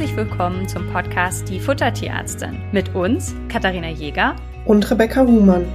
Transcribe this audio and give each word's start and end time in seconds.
herzlich 0.00 0.16
willkommen 0.16 0.66
zum 0.66 0.90
Podcast 0.90 1.46
Die 1.50 1.60
Futtertierärztin 1.60 2.56
mit 2.72 2.94
uns, 2.94 3.34
Katharina 3.50 3.90
Jäger 3.90 4.34
und 4.64 4.90
Rebecca 4.90 5.26
Huhmann. 5.26 5.66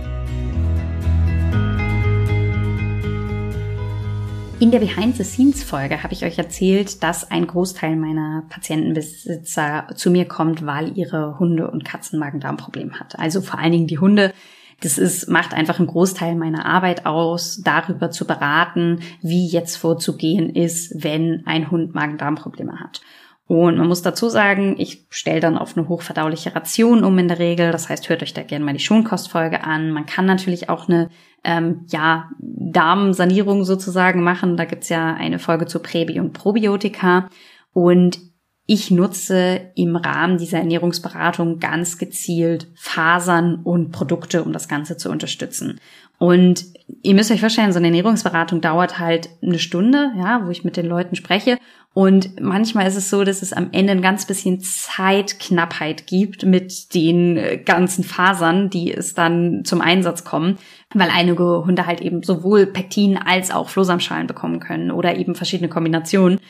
In 4.60 4.72
der 4.72 4.80
Behind-the-Scenes-Folge 4.80 6.02
habe 6.02 6.14
ich 6.14 6.26
euch 6.26 6.40
erzählt, 6.40 7.04
dass 7.04 7.30
ein 7.30 7.46
Großteil 7.46 7.96
meiner 7.96 8.46
Patientenbesitzer 8.50 9.90
zu 9.94 10.10
mir 10.10 10.26
kommt, 10.26 10.66
weil 10.66 10.98
ihre 10.98 11.38
Hunde 11.38 11.70
und 11.70 11.86
Katzen 11.86 12.18
Magen-Darm-Problem 12.18 13.00
hat. 13.00 13.20
Also 13.20 13.42
vor 13.42 13.60
allen 13.60 13.74
Dingen 13.74 13.88
die 13.88 14.00
Hunde. 14.00 14.34
Das 14.82 14.98
ist, 14.98 15.30
macht 15.30 15.54
einfach 15.54 15.78
einen 15.78 15.88
Großteil 15.88 16.34
meiner 16.36 16.66
Arbeit 16.66 17.06
aus, 17.06 17.62
darüber 17.64 18.10
zu 18.10 18.26
beraten, 18.26 19.02
wie 19.22 19.48
jetzt 19.48 19.76
vorzugehen 19.76 20.50
ist, 20.50 21.04
wenn 21.04 21.44
ein 21.46 21.70
Hund 21.70 21.94
Magen-Darm-Probleme 21.94 22.80
hat. 22.80 23.02
Und 23.48 23.78
man 23.78 23.88
muss 23.88 24.02
dazu 24.02 24.28
sagen, 24.28 24.76
ich 24.80 25.06
stelle 25.10 25.40
dann 25.40 25.58
auf 25.58 25.78
eine 25.78 25.88
hochverdauliche 25.88 26.56
Ration 26.56 27.04
um 27.04 27.18
in 27.20 27.28
der 27.28 27.38
Regel. 27.38 27.72
Das 27.72 27.90
heißt, 27.90 28.10
hört 28.10 28.24
euch 28.24 28.34
da 28.34 28.42
gerne 28.42 28.66
mal 28.66 28.74
die 28.74 28.80
Schonkostfolge 28.80 29.64
an. 29.64 29.92
Man 29.92 30.08
kann 30.08 30.26
natürlich 30.26 30.70
auch 30.70 30.90
eine 30.90 31.10
ähm, 31.44 31.86
ja, 31.88 32.30
Darmsanierung 32.40 33.64
sozusagen 33.64 34.24
machen. 34.24 34.58
Da 34.58 34.66
gibt's 34.66 34.90
ja 34.90 35.14
eine 35.14 35.38
Folge 35.38 35.68
zu 35.68 35.80
Präbi 35.80 36.20
und 36.20 36.34
Probiotika. 36.34 37.30
Und 37.72 38.20
ich 38.66 38.90
nutze 38.90 39.72
im 39.76 39.96
Rahmen 39.96 40.40
dieser 40.40 40.58
Ernährungsberatung 40.58 41.60
ganz 41.60 42.00
gezielt 42.00 42.68
Fasern 42.74 43.62
und 43.64 43.92
Produkte, 43.92 44.44
um 44.44 44.54
das 44.54 44.68
Ganze 44.68 44.98
zu 44.98 45.12
unterstützen. 45.12 45.80
Und 46.18 46.66
ihr 47.04 47.14
müsst 47.14 47.30
euch 47.30 47.42
vorstellen, 47.42 47.72
so 47.72 47.78
eine 47.78 47.88
Ernährungsberatung 47.88 48.62
dauert 48.62 48.98
halt 48.98 49.30
eine 49.44 49.60
Stunde, 49.60 50.14
ja, 50.18 50.46
wo 50.46 50.50
ich 50.50 50.64
mit 50.64 50.78
den 50.78 50.88
Leuten 50.88 51.16
spreche. 51.16 51.60
Und 51.96 52.42
manchmal 52.42 52.88
ist 52.88 52.98
es 52.98 53.10
so, 53.10 53.24
dass 53.24 53.42
es 53.42 53.54
am 53.54 53.70
Ende 53.72 53.94
ein 53.94 54.02
ganz 54.02 54.26
bisschen 54.26 54.60
Zeitknappheit 54.60 56.08
gibt 56.08 56.44
mit 56.44 56.94
den 56.94 57.38
äh, 57.38 57.58
ganzen 57.58 58.04
Fasern, 58.04 58.70
die 58.70 58.94
es 58.94 59.14
dann 59.14 59.64
zum 59.64 59.80
Einsatz 59.80 60.26
kommen, 60.26 60.58
weil 60.94 61.10
einige 61.10 61.64
Hunde 61.66 61.86
halt 61.86 62.02
eben 62.02 62.22
sowohl 62.22 62.66
Pektin 62.66 63.16
als 63.16 63.50
auch 63.50 63.70
Flohsamschalen 63.70 64.28
bekommen 64.28 64.60
können 64.60 64.92
oder 64.92 65.16
eben 65.16 65.36
verschiedene 65.36 65.70
Kombinationen. 65.70 66.42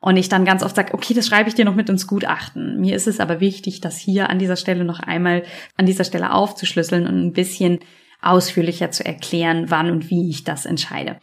Und 0.00 0.16
ich 0.16 0.30
dann 0.30 0.46
ganz 0.46 0.62
oft 0.62 0.74
sage, 0.74 0.94
okay, 0.94 1.12
das 1.12 1.26
schreibe 1.26 1.50
ich 1.50 1.54
dir 1.54 1.66
noch 1.66 1.74
mit 1.74 1.90
ins 1.90 2.06
Gutachten. 2.06 2.80
Mir 2.80 2.96
ist 2.96 3.06
es 3.06 3.20
aber 3.20 3.40
wichtig, 3.40 3.82
das 3.82 3.98
hier 3.98 4.30
an 4.30 4.38
dieser 4.38 4.56
Stelle 4.56 4.86
noch 4.86 5.00
einmal 5.00 5.42
an 5.76 5.84
dieser 5.84 6.04
Stelle 6.04 6.32
aufzuschlüsseln 6.32 7.06
und 7.06 7.26
ein 7.26 7.32
bisschen 7.34 7.80
ausführlicher 8.22 8.90
zu 8.90 9.04
erklären, 9.04 9.66
wann 9.68 9.90
und 9.90 10.08
wie 10.08 10.30
ich 10.30 10.44
das 10.44 10.64
entscheide. 10.64 11.18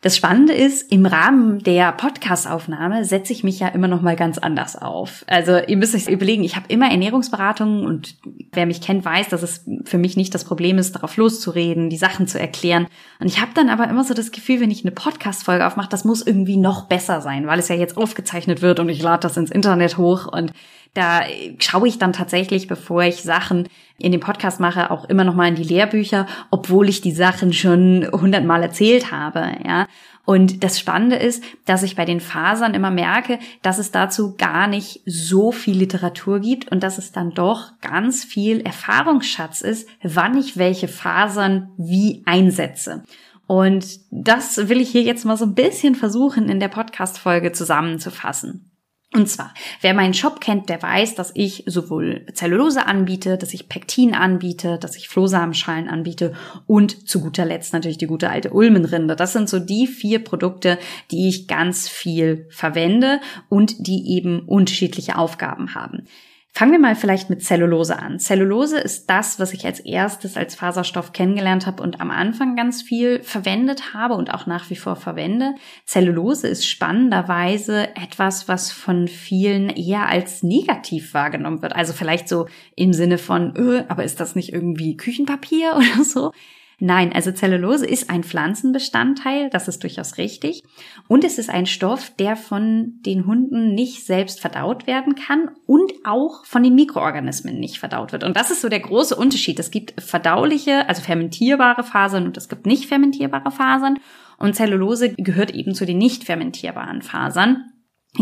Das 0.00 0.16
Spannende 0.16 0.52
ist, 0.52 0.92
im 0.92 1.06
Rahmen 1.06 1.58
der 1.58 1.90
Podcast-Aufnahme 1.90 3.04
setze 3.04 3.32
ich 3.32 3.42
mich 3.42 3.58
ja 3.58 3.66
immer 3.66 3.88
noch 3.88 4.00
mal 4.00 4.14
ganz 4.14 4.38
anders 4.38 4.76
auf. 4.76 5.24
Also 5.26 5.58
ihr 5.58 5.76
müsst 5.76 5.92
euch 5.96 6.06
überlegen, 6.06 6.44
ich 6.44 6.54
habe 6.54 6.66
immer 6.68 6.88
Ernährungsberatungen 6.88 7.84
und 7.84 8.16
wer 8.52 8.66
mich 8.66 8.80
kennt, 8.80 9.04
weiß, 9.04 9.28
dass 9.28 9.42
es 9.42 9.64
für 9.86 9.98
mich 9.98 10.16
nicht 10.16 10.32
das 10.36 10.44
Problem 10.44 10.78
ist, 10.78 10.94
darauf 10.94 11.16
loszureden, 11.16 11.90
die 11.90 11.96
Sachen 11.96 12.28
zu 12.28 12.38
erklären. 12.38 12.86
Und 13.18 13.26
ich 13.26 13.40
habe 13.40 13.50
dann 13.54 13.70
aber 13.70 13.88
immer 13.88 14.04
so 14.04 14.14
das 14.14 14.30
Gefühl, 14.30 14.60
wenn 14.60 14.70
ich 14.70 14.84
eine 14.84 14.92
Podcast-Folge 14.92 15.66
aufmache, 15.66 15.88
das 15.88 16.04
muss 16.04 16.24
irgendwie 16.24 16.58
noch 16.58 16.86
besser 16.86 17.20
sein, 17.20 17.48
weil 17.48 17.58
es 17.58 17.66
ja 17.66 17.74
jetzt 17.74 17.96
aufgezeichnet 17.96 18.62
wird 18.62 18.78
und 18.78 18.88
ich 18.90 19.02
lade 19.02 19.22
das 19.22 19.36
ins 19.36 19.50
Internet 19.50 19.98
hoch 19.98 20.32
und 20.32 20.52
da 20.94 21.22
schaue 21.58 21.88
ich 21.88 21.98
dann 21.98 22.12
tatsächlich, 22.12 22.66
bevor 22.66 23.02
ich 23.02 23.22
Sachen 23.22 23.68
in 23.98 24.12
dem 24.12 24.20
Podcast 24.20 24.60
mache, 24.60 24.90
auch 24.90 25.04
immer 25.04 25.24
noch 25.24 25.34
mal 25.34 25.48
in 25.48 25.54
die 25.54 25.64
Lehrbücher, 25.64 26.26
obwohl 26.50 26.88
ich 26.88 27.00
die 27.00 27.12
Sachen 27.12 27.52
schon 27.52 28.08
hundertmal 28.12 28.62
erzählt 28.62 29.10
habe, 29.12 29.52
ja. 29.64 29.86
Und 30.24 30.62
das 30.62 30.78
Spannende 30.78 31.16
ist, 31.16 31.42
dass 31.64 31.82
ich 31.82 31.96
bei 31.96 32.04
den 32.04 32.20
Fasern 32.20 32.74
immer 32.74 32.90
merke, 32.90 33.38
dass 33.62 33.78
es 33.78 33.92
dazu 33.92 34.36
gar 34.36 34.66
nicht 34.66 35.00
so 35.06 35.52
viel 35.52 35.78
Literatur 35.78 36.40
gibt 36.40 36.70
und 36.70 36.82
dass 36.82 36.98
es 36.98 37.12
dann 37.12 37.30
doch 37.30 37.72
ganz 37.80 38.24
viel 38.24 38.60
Erfahrungsschatz 38.60 39.62
ist, 39.62 39.88
wann 40.02 40.36
ich 40.36 40.58
welche 40.58 40.86
Fasern 40.86 41.70
wie 41.78 42.22
einsetze. 42.26 43.04
Und 43.46 44.00
das 44.10 44.68
will 44.68 44.82
ich 44.82 44.90
hier 44.90 45.02
jetzt 45.02 45.24
mal 45.24 45.38
so 45.38 45.46
ein 45.46 45.54
bisschen 45.54 45.94
versuchen, 45.94 46.50
in 46.50 46.60
der 46.60 46.68
Podcast-Folge 46.68 47.52
zusammenzufassen. 47.52 48.70
Und 49.14 49.26
zwar, 49.26 49.54
wer 49.80 49.94
meinen 49.94 50.12
Shop 50.12 50.38
kennt, 50.38 50.68
der 50.68 50.82
weiß, 50.82 51.14
dass 51.14 51.30
ich 51.34 51.64
sowohl 51.66 52.26
Zellulose 52.34 52.86
anbiete, 52.86 53.38
dass 53.38 53.54
ich 53.54 53.70
Pektin 53.70 54.14
anbiete, 54.14 54.76
dass 54.78 54.96
ich 54.96 55.08
Flohsamenschalen 55.08 55.88
anbiete 55.88 56.34
und 56.66 57.08
zu 57.08 57.22
guter 57.22 57.46
Letzt 57.46 57.72
natürlich 57.72 57.96
die 57.96 58.06
gute 58.06 58.28
alte 58.28 58.50
Ulmenrinde. 58.50 59.16
Das 59.16 59.32
sind 59.32 59.48
so 59.48 59.60
die 59.60 59.86
vier 59.86 60.22
Produkte, 60.22 60.78
die 61.10 61.26
ich 61.26 61.48
ganz 61.48 61.88
viel 61.88 62.46
verwende 62.50 63.20
und 63.48 63.86
die 63.86 64.14
eben 64.14 64.40
unterschiedliche 64.40 65.16
Aufgaben 65.16 65.74
haben. 65.74 66.06
Fangen 66.52 66.72
wir 66.72 66.78
mal 66.80 66.96
vielleicht 66.96 67.30
mit 67.30 67.42
Zellulose 67.44 67.98
an. 67.98 68.18
Zellulose 68.18 68.78
ist 68.78 69.08
das, 69.08 69.38
was 69.38 69.52
ich 69.52 69.64
als 69.64 69.78
erstes 69.80 70.36
als 70.36 70.56
Faserstoff 70.56 71.12
kennengelernt 71.12 71.66
habe 71.66 71.82
und 71.82 72.00
am 72.00 72.10
Anfang 72.10 72.56
ganz 72.56 72.82
viel 72.82 73.22
verwendet 73.22 73.94
habe 73.94 74.14
und 74.14 74.34
auch 74.34 74.46
nach 74.46 74.68
wie 74.68 74.76
vor 74.76 74.96
verwende. 74.96 75.54
Zellulose 75.84 76.48
ist 76.48 76.66
spannenderweise 76.66 77.94
etwas, 77.94 78.48
was 78.48 78.72
von 78.72 79.06
vielen 79.06 79.68
eher 79.68 80.08
als 80.08 80.42
negativ 80.42 81.14
wahrgenommen 81.14 81.62
wird. 81.62 81.76
Also 81.76 81.92
vielleicht 81.92 82.28
so 82.28 82.46
im 82.74 82.92
Sinne 82.92 83.18
von, 83.18 83.56
öh, 83.56 83.84
aber 83.88 84.02
ist 84.02 84.18
das 84.18 84.34
nicht 84.34 84.52
irgendwie 84.52 84.96
Küchenpapier 84.96 85.74
oder 85.76 86.02
so? 86.02 86.32
Nein, 86.80 87.12
also 87.12 87.32
Zellulose 87.32 87.86
ist 87.86 88.08
ein 88.08 88.22
Pflanzenbestandteil, 88.22 89.50
das 89.50 89.66
ist 89.66 89.82
durchaus 89.82 90.16
richtig. 90.16 90.62
Und 91.08 91.24
es 91.24 91.36
ist 91.36 91.50
ein 91.50 91.66
Stoff, 91.66 92.12
der 92.16 92.36
von 92.36 93.00
den 93.04 93.26
Hunden 93.26 93.74
nicht 93.74 94.06
selbst 94.06 94.40
verdaut 94.40 94.86
werden 94.86 95.16
kann 95.16 95.50
und 95.66 95.90
auch 96.04 96.44
von 96.44 96.62
den 96.62 96.76
Mikroorganismen 96.76 97.58
nicht 97.58 97.78
verdaut 97.78 98.12
wird. 98.12 98.22
Und 98.22 98.36
das 98.36 98.52
ist 98.52 98.60
so 98.60 98.68
der 98.68 98.78
große 98.78 99.16
Unterschied. 99.16 99.58
Es 99.58 99.72
gibt 99.72 100.00
verdauliche, 100.00 100.88
also 100.88 101.02
fermentierbare 101.02 101.82
Fasern 101.82 102.26
und 102.26 102.36
es 102.36 102.48
gibt 102.48 102.64
nicht 102.64 102.86
fermentierbare 102.86 103.50
Fasern. 103.50 103.98
Und 104.38 104.54
Zellulose 104.54 105.14
gehört 105.14 105.50
eben 105.50 105.74
zu 105.74 105.84
den 105.84 105.98
nicht 105.98 106.22
fermentierbaren 106.22 107.02
Fasern. 107.02 107.72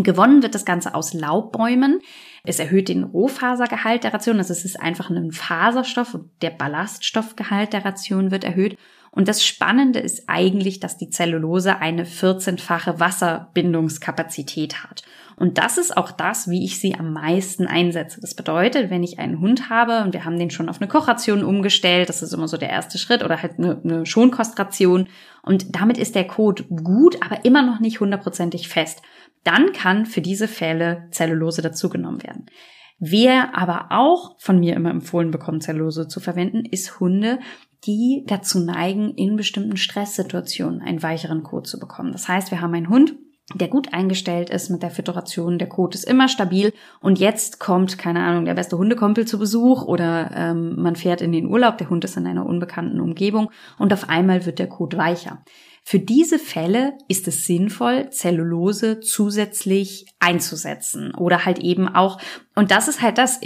Gewonnen 0.02 0.42
wird 0.42 0.54
das 0.54 0.64
Ganze 0.64 0.94
aus 0.94 1.14
Laubbäumen. 1.14 2.00
Es 2.44 2.58
erhöht 2.58 2.88
den 2.88 3.04
Rohfasergehalt 3.04 4.04
der 4.04 4.14
Ration, 4.14 4.38
also 4.38 4.52
es 4.52 4.64
ist 4.64 4.80
einfach 4.80 5.10
ein 5.10 5.32
Faserstoff 5.32 6.18
der 6.42 6.50
Ballaststoffgehalt 6.50 7.72
der 7.72 7.84
Ration 7.84 8.30
wird 8.30 8.44
erhöht. 8.44 8.76
Und 9.16 9.28
das 9.28 9.46
Spannende 9.46 9.98
ist 9.98 10.24
eigentlich, 10.26 10.78
dass 10.78 10.98
die 10.98 11.08
Zellulose 11.08 11.78
eine 11.78 12.04
14-fache 12.04 13.00
Wasserbindungskapazität 13.00 14.84
hat. 14.84 15.04
Und 15.36 15.56
das 15.56 15.78
ist 15.78 15.96
auch 15.96 16.10
das, 16.12 16.50
wie 16.50 16.64
ich 16.64 16.78
sie 16.80 16.94
am 16.94 17.14
meisten 17.14 17.66
einsetze. 17.66 18.20
Das 18.20 18.34
bedeutet, 18.34 18.90
wenn 18.90 19.02
ich 19.02 19.18
einen 19.18 19.40
Hund 19.40 19.70
habe 19.70 20.02
und 20.02 20.12
wir 20.12 20.26
haben 20.26 20.38
den 20.38 20.50
schon 20.50 20.68
auf 20.68 20.82
eine 20.82 20.88
Kochration 20.88 21.44
umgestellt, 21.44 22.10
das 22.10 22.22
ist 22.22 22.34
immer 22.34 22.46
so 22.46 22.58
der 22.58 22.68
erste 22.68 22.98
Schritt, 22.98 23.24
oder 23.24 23.42
halt 23.42 23.58
eine, 23.58 23.80
eine 23.82 24.04
Schonkostration. 24.04 25.08
Und 25.42 25.74
damit 25.74 25.96
ist 25.96 26.14
der 26.14 26.26
Code 26.26 26.64
gut, 26.64 27.16
aber 27.22 27.44
immer 27.46 27.62
noch 27.62 27.80
nicht 27.80 28.00
hundertprozentig 28.00 28.68
fest 28.68 29.00
dann 29.46 29.72
kann 29.72 30.06
für 30.06 30.20
diese 30.20 30.48
Fälle 30.48 31.08
Zellulose 31.10 31.62
dazugenommen 31.62 32.22
werden. 32.22 32.46
Wer 32.98 33.56
aber 33.56 33.88
auch 33.90 34.36
von 34.38 34.58
mir 34.58 34.74
immer 34.74 34.90
empfohlen 34.90 35.30
bekommt, 35.30 35.62
Zellulose 35.62 36.08
zu 36.08 36.18
verwenden, 36.18 36.64
ist 36.64 36.98
Hunde, 36.98 37.38
die 37.84 38.24
dazu 38.26 38.58
neigen, 38.58 39.12
in 39.14 39.36
bestimmten 39.36 39.76
Stresssituationen 39.76 40.80
einen 40.80 41.02
weicheren 41.02 41.42
Kot 41.42 41.66
zu 41.66 41.78
bekommen. 41.78 42.12
Das 42.12 42.26
heißt, 42.26 42.50
wir 42.50 42.60
haben 42.60 42.74
einen 42.74 42.88
Hund, 42.88 43.14
der 43.54 43.68
gut 43.68 43.92
eingestellt 43.92 44.50
ist 44.50 44.70
mit 44.70 44.82
der 44.82 44.90
Fütteration, 44.90 45.58
der 45.58 45.68
Kot 45.68 45.94
ist 45.94 46.04
immer 46.04 46.26
stabil 46.26 46.72
und 47.00 47.20
jetzt 47.20 47.60
kommt, 47.60 47.96
keine 47.96 48.24
Ahnung, 48.24 48.44
der 48.44 48.54
beste 48.54 48.76
Hundekumpel 48.76 49.24
zu 49.24 49.38
Besuch 49.38 49.84
oder 49.84 50.30
ähm, 50.34 50.74
man 50.82 50.96
fährt 50.96 51.20
in 51.20 51.30
den 51.30 51.46
Urlaub, 51.46 51.78
der 51.78 51.88
Hund 51.88 52.04
ist 52.04 52.16
in 52.16 52.26
einer 52.26 52.44
unbekannten 52.44 52.98
Umgebung 52.98 53.50
und 53.78 53.92
auf 53.92 54.08
einmal 54.08 54.46
wird 54.46 54.58
der 54.58 54.68
Kot 54.68 54.96
weicher. 54.96 55.44
Für 55.88 56.00
diese 56.00 56.40
Fälle 56.40 56.98
ist 57.06 57.28
es 57.28 57.46
sinnvoll, 57.46 58.10
Zellulose 58.10 58.98
zusätzlich 58.98 60.06
einzusetzen 60.18 61.14
oder 61.14 61.44
halt 61.44 61.60
eben 61.60 61.86
auch, 61.86 62.20
und 62.56 62.72
das 62.72 62.88
ist 62.88 63.02
halt 63.02 63.18
das, 63.18 63.38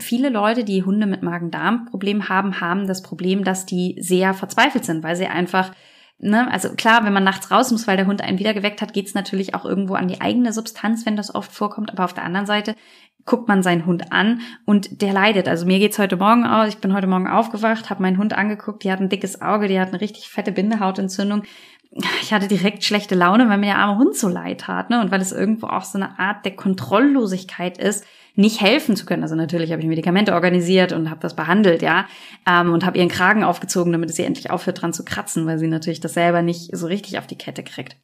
viele 0.00 0.30
Leute, 0.30 0.64
die 0.64 0.82
Hunde 0.82 1.06
mit 1.06 1.22
Magen-Darm-Problemen 1.22 2.30
haben, 2.30 2.62
haben 2.62 2.86
das 2.86 3.02
Problem, 3.02 3.44
dass 3.44 3.66
die 3.66 3.98
sehr 4.00 4.32
verzweifelt 4.32 4.86
sind, 4.86 5.02
weil 5.02 5.14
sie 5.14 5.26
einfach 5.26 5.72
Ne? 6.18 6.50
Also 6.50 6.70
klar, 6.74 7.04
wenn 7.04 7.12
man 7.12 7.24
nachts 7.24 7.50
raus 7.50 7.72
muss, 7.72 7.88
weil 7.88 7.96
der 7.96 8.06
Hund 8.06 8.22
einen 8.22 8.38
wieder 8.38 8.54
geweckt 8.54 8.80
hat, 8.80 8.92
geht's 8.92 9.14
natürlich 9.14 9.54
auch 9.54 9.64
irgendwo 9.64 9.94
an 9.94 10.06
die 10.06 10.20
eigene 10.20 10.52
Substanz, 10.52 11.04
wenn 11.04 11.16
das 11.16 11.34
oft 11.34 11.52
vorkommt. 11.52 11.92
Aber 11.92 12.04
auf 12.04 12.14
der 12.14 12.24
anderen 12.24 12.46
Seite 12.46 12.76
guckt 13.24 13.48
man 13.48 13.62
seinen 13.62 13.84
Hund 13.84 14.12
an 14.12 14.40
und 14.64 15.02
der 15.02 15.12
leidet. 15.12 15.48
Also 15.48 15.66
mir 15.66 15.78
geht's 15.78 15.98
heute 15.98 16.16
Morgen 16.16 16.46
aus. 16.46 16.68
Ich 16.68 16.78
bin 16.78 16.94
heute 16.94 17.06
Morgen 17.06 17.26
aufgewacht, 17.26 17.90
habe 17.90 18.02
meinen 18.02 18.18
Hund 18.18 18.32
angeguckt. 18.32 18.84
Die 18.84 18.92
hat 18.92 19.00
ein 19.00 19.08
dickes 19.08 19.40
Auge, 19.42 19.66
die 19.66 19.80
hat 19.80 19.88
eine 19.88 20.00
richtig 20.00 20.28
fette 20.28 20.52
Bindehautentzündung 20.52 21.42
ich 22.22 22.32
hatte 22.32 22.48
direkt 22.48 22.82
schlechte 22.82 23.14
Laune, 23.14 23.48
weil 23.48 23.58
mir 23.58 23.66
der 23.66 23.78
arme 23.78 23.98
Hund 23.98 24.16
so 24.16 24.28
leid 24.28 24.62
tat, 24.62 24.90
ne? 24.90 25.00
Und 25.00 25.10
weil 25.10 25.20
es 25.20 25.32
irgendwo 25.32 25.68
auch 25.68 25.84
so 25.84 25.98
eine 25.98 26.18
Art 26.18 26.44
der 26.44 26.56
Kontrolllosigkeit 26.56 27.78
ist, 27.78 28.04
nicht 28.34 28.60
helfen 28.60 28.96
zu 28.96 29.06
können. 29.06 29.22
Also 29.22 29.36
natürlich 29.36 29.70
habe 29.70 29.80
ich 29.80 29.86
Medikamente 29.86 30.32
organisiert 30.34 30.92
und 30.92 31.08
habe 31.08 31.20
das 31.20 31.36
behandelt, 31.36 31.82
ja, 31.82 32.06
ähm, 32.48 32.72
und 32.72 32.84
habe 32.84 32.98
ihren 32.98 33.08
Kragen 33.08 33.44
aufgezogen, 33.44 33.92
damit 33.92 34.12
sie 34.12 34.24
endlich 34.24 34.50
aufhört 34.50 34.82
dran 34.82 34.92
zu 34.92 35.04
kratzen, 35.04 35.46
weil 35.46 35.58
sie 35.58 35.68
natürlich 35.68 36.00
das 36.00 36.14
selber 36.14 36.42
nicht 36.42 36.76
so 36.76 36.86
richtig 36.88 37.18
auf 37.18 37.28
die 37.28 37.38
Kette 37.38 37.62
kriegt. 37.62 37.96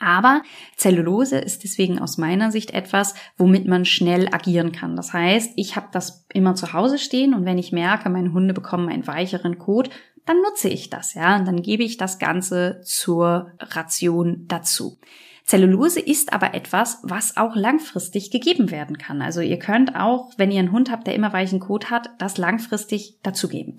Aber 0.00 0.42
Zellulose 0.76 1.38
ist 1.38 1.64
deswegen 1.64 1.98
aus 1.98 2.18
meiner 2.18 2.52
Sicht 2.52 2.70
etwas, 2.72 3.14
womit 3.36 3.66
man 3.66 3.84
schnell 3.84 4.28
agieren 4.32 4.70
kann. 4.70 4.94
Das 4.94 5.12
heißt, 5.12 5.54
ich 5.56 5.74
habe 5.74 5.88
das 5.90 6.26
immer 6.32 6.54
zu 6.54 6.72
Hause 6.72 6.98
stehen 6.98 7.34
und 7.34 7.44
wenn 7.46 7.58
ich 7.58 7.72
merke, 7.72 8.08
meine 8.10 8.32
Hunde 8.32 8.54
bekommen 8.54 8.88
einen 8.88 9.06
weicheren 9.06 9.58
Kot, 9.58 9.90
dann 10.28 10.42
nutze 10.42 10.68
ich 10.68 10.90
das, 10.90 11.14
ja, 11.14 11.36
und 11.36 11.46
dann 11.46 11.62
gebe 11.62 11.82
ich 11.82 11.96
das 11.96 12.18
Ganze 12.18 12.80
zur 12.84 13.52
Ration 13.58 14.44
dazu. 14.46 14.98
Zellulose 15.44 16.00
ist 16.00 16.34
aber 16.34 16.52
etwas, 16.52 16.98
was 17.02 17.38
auch 17.38 17.56
langfristig 17.56 18.30
gegeben 18.30 18.70
werden 18.70 18.98
kann. 18.98 19.22
Also 19.22 19.40
ihr 19.40 19.58
könnt 19.58 19.96
auch, 19.96 20.30
wenn 20.36 20.50
ihr 20.50 20.58
einen 20.58 20.72
Hund 20.72 20.90
habt, 20.90 21.06
der 21.06 21.14
immer 21.14 21.32
weichen 21.32 21.58
Kot 21.58 21.90
hat, 21.90 22.10
das 22.18 22.36
langfristig 22.36 23.18
dazugeben. 23.22 23.78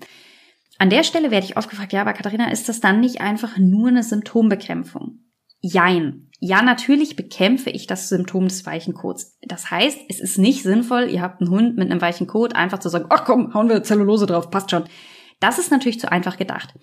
An 0.78 0.90
der 0.90 1.04
Stelle 1.04 1.30
werde 1.30 1.46
ich 1.46 1.56
oft 1.56 1.70
gefragt, 1.70 1.92
ja, 1.92 2.00
aber 2.00 2.12
Katharina, 2.12 2.50
ist 2.50 2.68
das 2.68 2.80
dann 2.80 2.98
nicht 2.98 3.20
einfach 3.20 3.56
nur 3.56 3.86
eine 3.86 4.02
Symptombekämpfung? 4.02 5.20
Jein. 5.60 6.30
Ja, 6.40 6.62
natürlich 6.62 7.14
bekämpfe 7.14 7.70
ich 7.70 7.86
das 7.86 8.08
Symptom 8.08 8.48
des 8.48 8.66
weichen 8.66 8.94
Kots. 8.94 9.38
Das 9.42 9.70
heißt, 9.70 9.98
es 10.08 10.18
ist 10.18 10.38
nicht 10.38 10.64
sinnvoll, 10.64 11.08
ihr 11.08 11.20
habt 11.20 11.40
einen 11.40 11.50
Hund 11.50 11.76
mit 11.76 11.90
einem 11.90 12.00
weichen 12.00 12.26
Kot, 12.26 12.56
einfach 12.56 12.80
zu 12.80 12.88
sagen, 12.88 13.06
ach 13.10 13.24
komm, 13.24 13.54
hauen 13.54 13.68
wir 13.68 13.84
Zellulose 13.84 14.26
drauf, 14.26 14.50
passt 14.50 14.70
schon. 14.70 14.84
Das 15.40 15.58
ist 15.58 15.70
natürlich 15.70 15.98
zu 15.98 16.10
einfach 16.12 16.36
gedacht. 16.36 16.74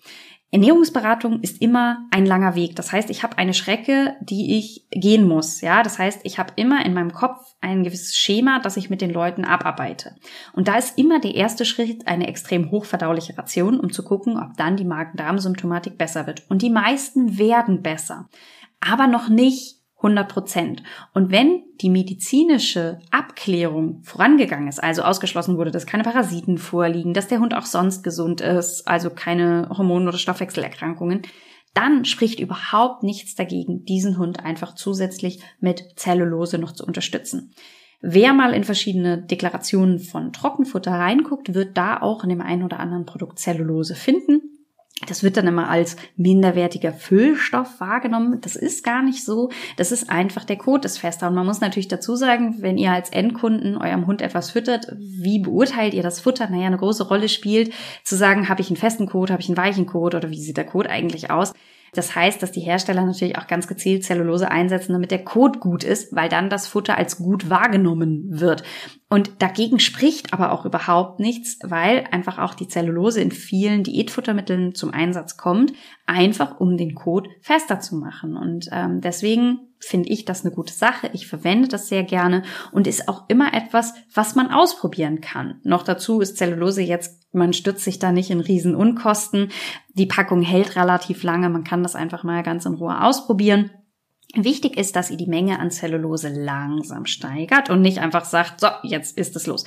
Ernährungsberatung 0.50 1.42
ist 1.42 1.62
immer 1.62 2.08
ein 2.10 2.26
langer 2.26 2.56
Weg. 2.56 2.78
Das 2.78 2.94
heißt, 2.94 3.10
ich 3.10 3.22
habe 3.22 3.38
eine 3.38 3.54
Schrecke, 3.54 4.16
die 4.22 4.58
ich 4.58 4.88
gehen 4.92 5.28
muss. 5.28 5.60
Ja, 5.60 5.84
das 5.84 6.00
heißt, 6.00 6.22
ich 6.24 6.40
habe 6.40 6.54
immer 6.56 6.86
in 6.86 6.94
meinem 6.94 7.12
Kopf 7.12 7.56
ein 7.60 7.84
gewisses 7.84 8.16
Schema, 8.16 8.60
das 8.60 8.78
ich 8.78 8.90
mit 8.90 9.02
den 9.02 9.12
Leuten 9.12 9.44
abarbeite. 9.44 10.16
Und 10.54 10.70
da 10.70 10.78
ist 10.78 10.98
immer 10.98 11.20
der 11.20 11.36
erste 11.36 11.66
Schritt 11.66 12.08
eine 12.08 12.28
extrem 12.28 12.72
hochverdauliche 12.72 13.38
Ration, 13.38 13.78
um 13.78 13.92
zu 13.92 14.04
gucken, 14.04 14.40
ob 14.40 14.56
dann 14.56 14.78
die 14.78 14.86
Magen-Darm-Symptomatik 14.86 15.98
besser 15.98 16.28
wird. 16.28 16.50
Und 16.50 16.62
die 16.62 16.70
meisten 16.70 17.38
werden 17.38 17.82
besser, 17.82 18.30
aber 18.80 19.08
noch 19.08 19.28
nicht 19.28 19.77
100 19.98 20.30
Prozent. 20.32 20.84
Und 21.14 21.32
wenn 21.32 21.64
die 21.82 21.90
medizinische 21.90 23.00
Abklärung 23.12 24.04
vorangegangen 24.04 24.68
ist, 24.68 24.84
also 24.84 25.02
ausgeschlossen 25.02 25.58
wurde, 25.58 25.72
dass 25.72 25.88
keine 25.88 26.04
Parasiten 26.04 26.58
vorliegen, 26.58 27.14
dass 27.14 27.28
der 27.28 27.40
Hund 27.40 27.56
auch 27.56 27.66
sonst 27.66 28.04
gesund 28.04 28.42
ist, 28.42 28.88
also 28.88 29.10
keine 29.10 29.70
Hormon- 29.70 30.08
oder 30.08 30.18
Stoffwechselerkrankungen, 30.18 31.24
dann 31.74 32.06
spricht 32.06 32.40
überhaupt 32.40 33.04
nichts 33.04 33.36
dagegen, 33.36 33.86
diesen 33.86 34.18
Hund 34.18 34.44
einfach 34.44 34.76
zusätzlich 34.76 35.40
mit 35.60 35.84
Zellulose 35.96 36.58
noch 36.58 36.72
zu 36.72 36.86
unterstützen. 36.86 37.54
Wer 38.02 38.34
mal 38.34 38.54
in 38.54 38.64
verschiedene 38.64 39.24
Deklarationen 39.24 40.00
von 40.00 40.32
Trockenfutter 40.32 40.92
reinguckt, 40.92 41.56
wird 41.56 41.78
da 41.78 42.02
auch 42.02 42.24
in 42.24 42.30
dem 42.30 42.42
einen 42.42 42.64
oder 42.64 42.80
anderen 42.80 43.06
Produkt 43.06 43.40
Zellulose 43.40 43.96
finden. 43.96 44.57
Das 45.06 45.22
wird 45.22 45.38
dann 45.38 45.46
immer 45.46 45.70
als 45.70 45.96
minderwertiger 46.16 46.92
Füllstoff 46.92 47.80
wahrgenommen. 47.80 48.42
Das 48.42 48.56
ist 48.56 48.84
gar 48.84 49.04
nicht 49.04 49.24
so. 49.24 49.50
Das 49.76 49.92
ist 49.92 50.10
einfach, 50.10 50.44
der 50.44 50.58
Kot 50.58 50.86
ist 50.86 50.98
fester. 50.98 51.28
Und 51.28 51.36
man 51.36 51.46
muss 51.46 51.62
natürlich 51.62 51.88
dazu 51.88 52.16
sagen, 52.16 52.56
wenn 52.60 52.78
ihr 52.78 52.92
als 52.92 53.12
Endkunden 53.12 53.78
eurem 53.78 54.08
Hund 54.08 54.22
etwas 54.22 54.52
füttert, 54.52 54.88
wie 54.98 55.40
beurteilt 55.40 55.94
ihr 55.94 56.04
das 56.04 56.20
Futter? 56.20 56.50
Naja, 56.50 56.66
eine 56.66 56.78
große 56.78 57.08
Rolle 57.08 57.30
spielt, 57.30 57.74
zu 58.04 58.16
sagen, 58.16 58.50
habe 58.50 58.62
ich 58.62 58.70
einen 58.70 58.78
festen 58.78 59.08
Kot, 59.08 59.30
habe 59.30 59.42
ich 59.42 59.50
einen 59.50 59.58
weichen 59.58 59.86
Kot 59.86 60.16
oder 60.16 60.32
wie 60.32 60.42
sieht 60.42 60.58
der 60.58 60.66
Kot 60.66 60.88
eigentlich 60.88 61.30
aus? 61.30 61.54
Das 61.94 62.16
heißt, 62.16 62.44
dass 62.44 62.52
die 62.52 62.62
Hersteller 62.62 63.06
natürlich 63.06 63.38
auch 63.38 63.48
ganz 63.48 63.68
gezielt 63.68 64.04
Zellulose 64.04 64.52
einsetzen, 64.52 64.94
damit 64.94 65.12
der 65.12 65.24
Kot 65.24 65.60
gut 65.60 65.84
ist, 65.84 66.16
weil 66.16 66.30
dann 66.30 66.50
das 66.50 66.68
Futter 66.68 66.98
als 66.98 67.18
gut 67.18 67.50
wahrgenommen 67.50 68.26
wird. 68.28 68.64
Und 69.10 69.42
dagegen 69.42 69.80
spricht 69.80 70.34
aber 70.34 70.52
auch 70.52 70.66
überhaupt 70.66 71.22
nichts, 71.22 71.60
weil 71.64 72.06
einfach 72.12 72.40
auch 72.40 72.54
die 72.54 72.68
Zellulose 72.68 73.22
in 73.22 73.32
vielen 73.32 73.84
Diätfuttermitteln 73.84 74.76
zum 74.76 74.92
Einsatz 74.94 75.38
kommt, 75.38 75.72
einfach 76.06 76.60
um 76.60 76.76
den 76.76 76.94
Kot 76.94 77.30
fester 77.42 77.80
zu 77.80 77.96
machen. 77.96 78.36
Und 78.36 78.68
ähm, 78.72 79.00
deswegen 79.00 79.60
finde 79.80 80.10
ich 80.10 80.26
das 80.26 80.44
eine 80.44 80.54
gute 80.54 80.74
Sache. 80.74 81.10
Ich 81.14 81.28
verwende 81.28 81.70
das 81.70 81.88
sehr 81.88 82.04
gerne 82.04 82.44
und 82.74 82.86
ist 82.86 83.08
auch 83.08 83.30
immer 83.30 83.54
etwas, 83.54 83.94
was 84.14 84.36
man 84.36 84.52
ausprobieren 84.52 85.22
kann. 85.22 85.62
Noch 85.64 85.84
dazu 85.84 86.20
ist 86.20 86.38
Zellulose 86.38 86.82
jetzt, 86.82 87.28
man 87.32 87.54
stützt 87.54 87.84
sich 87.84 88.00
da 88.00 88.12
nicht 88.12 88.30
in 88.30 88.42
Riesenunkosten. 88.42 89.52
Die 89.94 90.06
Packung 90.06 90.42
hält 90.42 90.76
relativ 90.76 91.24
lange. 91.24 91.50
Man 91.50 91.64
kann 91.64 91.84
das 91.84 91.96
einfach 91.96 92.24
mal 92.24 92.44
ganz 92.44 92.66
in 92.66 92.74
Ruhe 92.74 93.02
ausprobieren. 93.02 93.70
Wichtig 94.36 94.78
ist, 94.78 94.96
dass 94.96 95.10
ihr 95.10 95.18
die 95.18 95.28
Menge 95.28 95.60
an 95.60 95.72
Zellulose 95.72 96.30
langsam 96.30 97.06
steigert 97.06 97.70
und 97.70 97.82
nicht 97.82 98.00
einfach 98.00 98.26
sagt, 98.26 98.60
so, 98.60 98.68
jetzt 98.84 99.18
ist 99.18 99.36
es 99.36 99.48
los. 99.48 99.64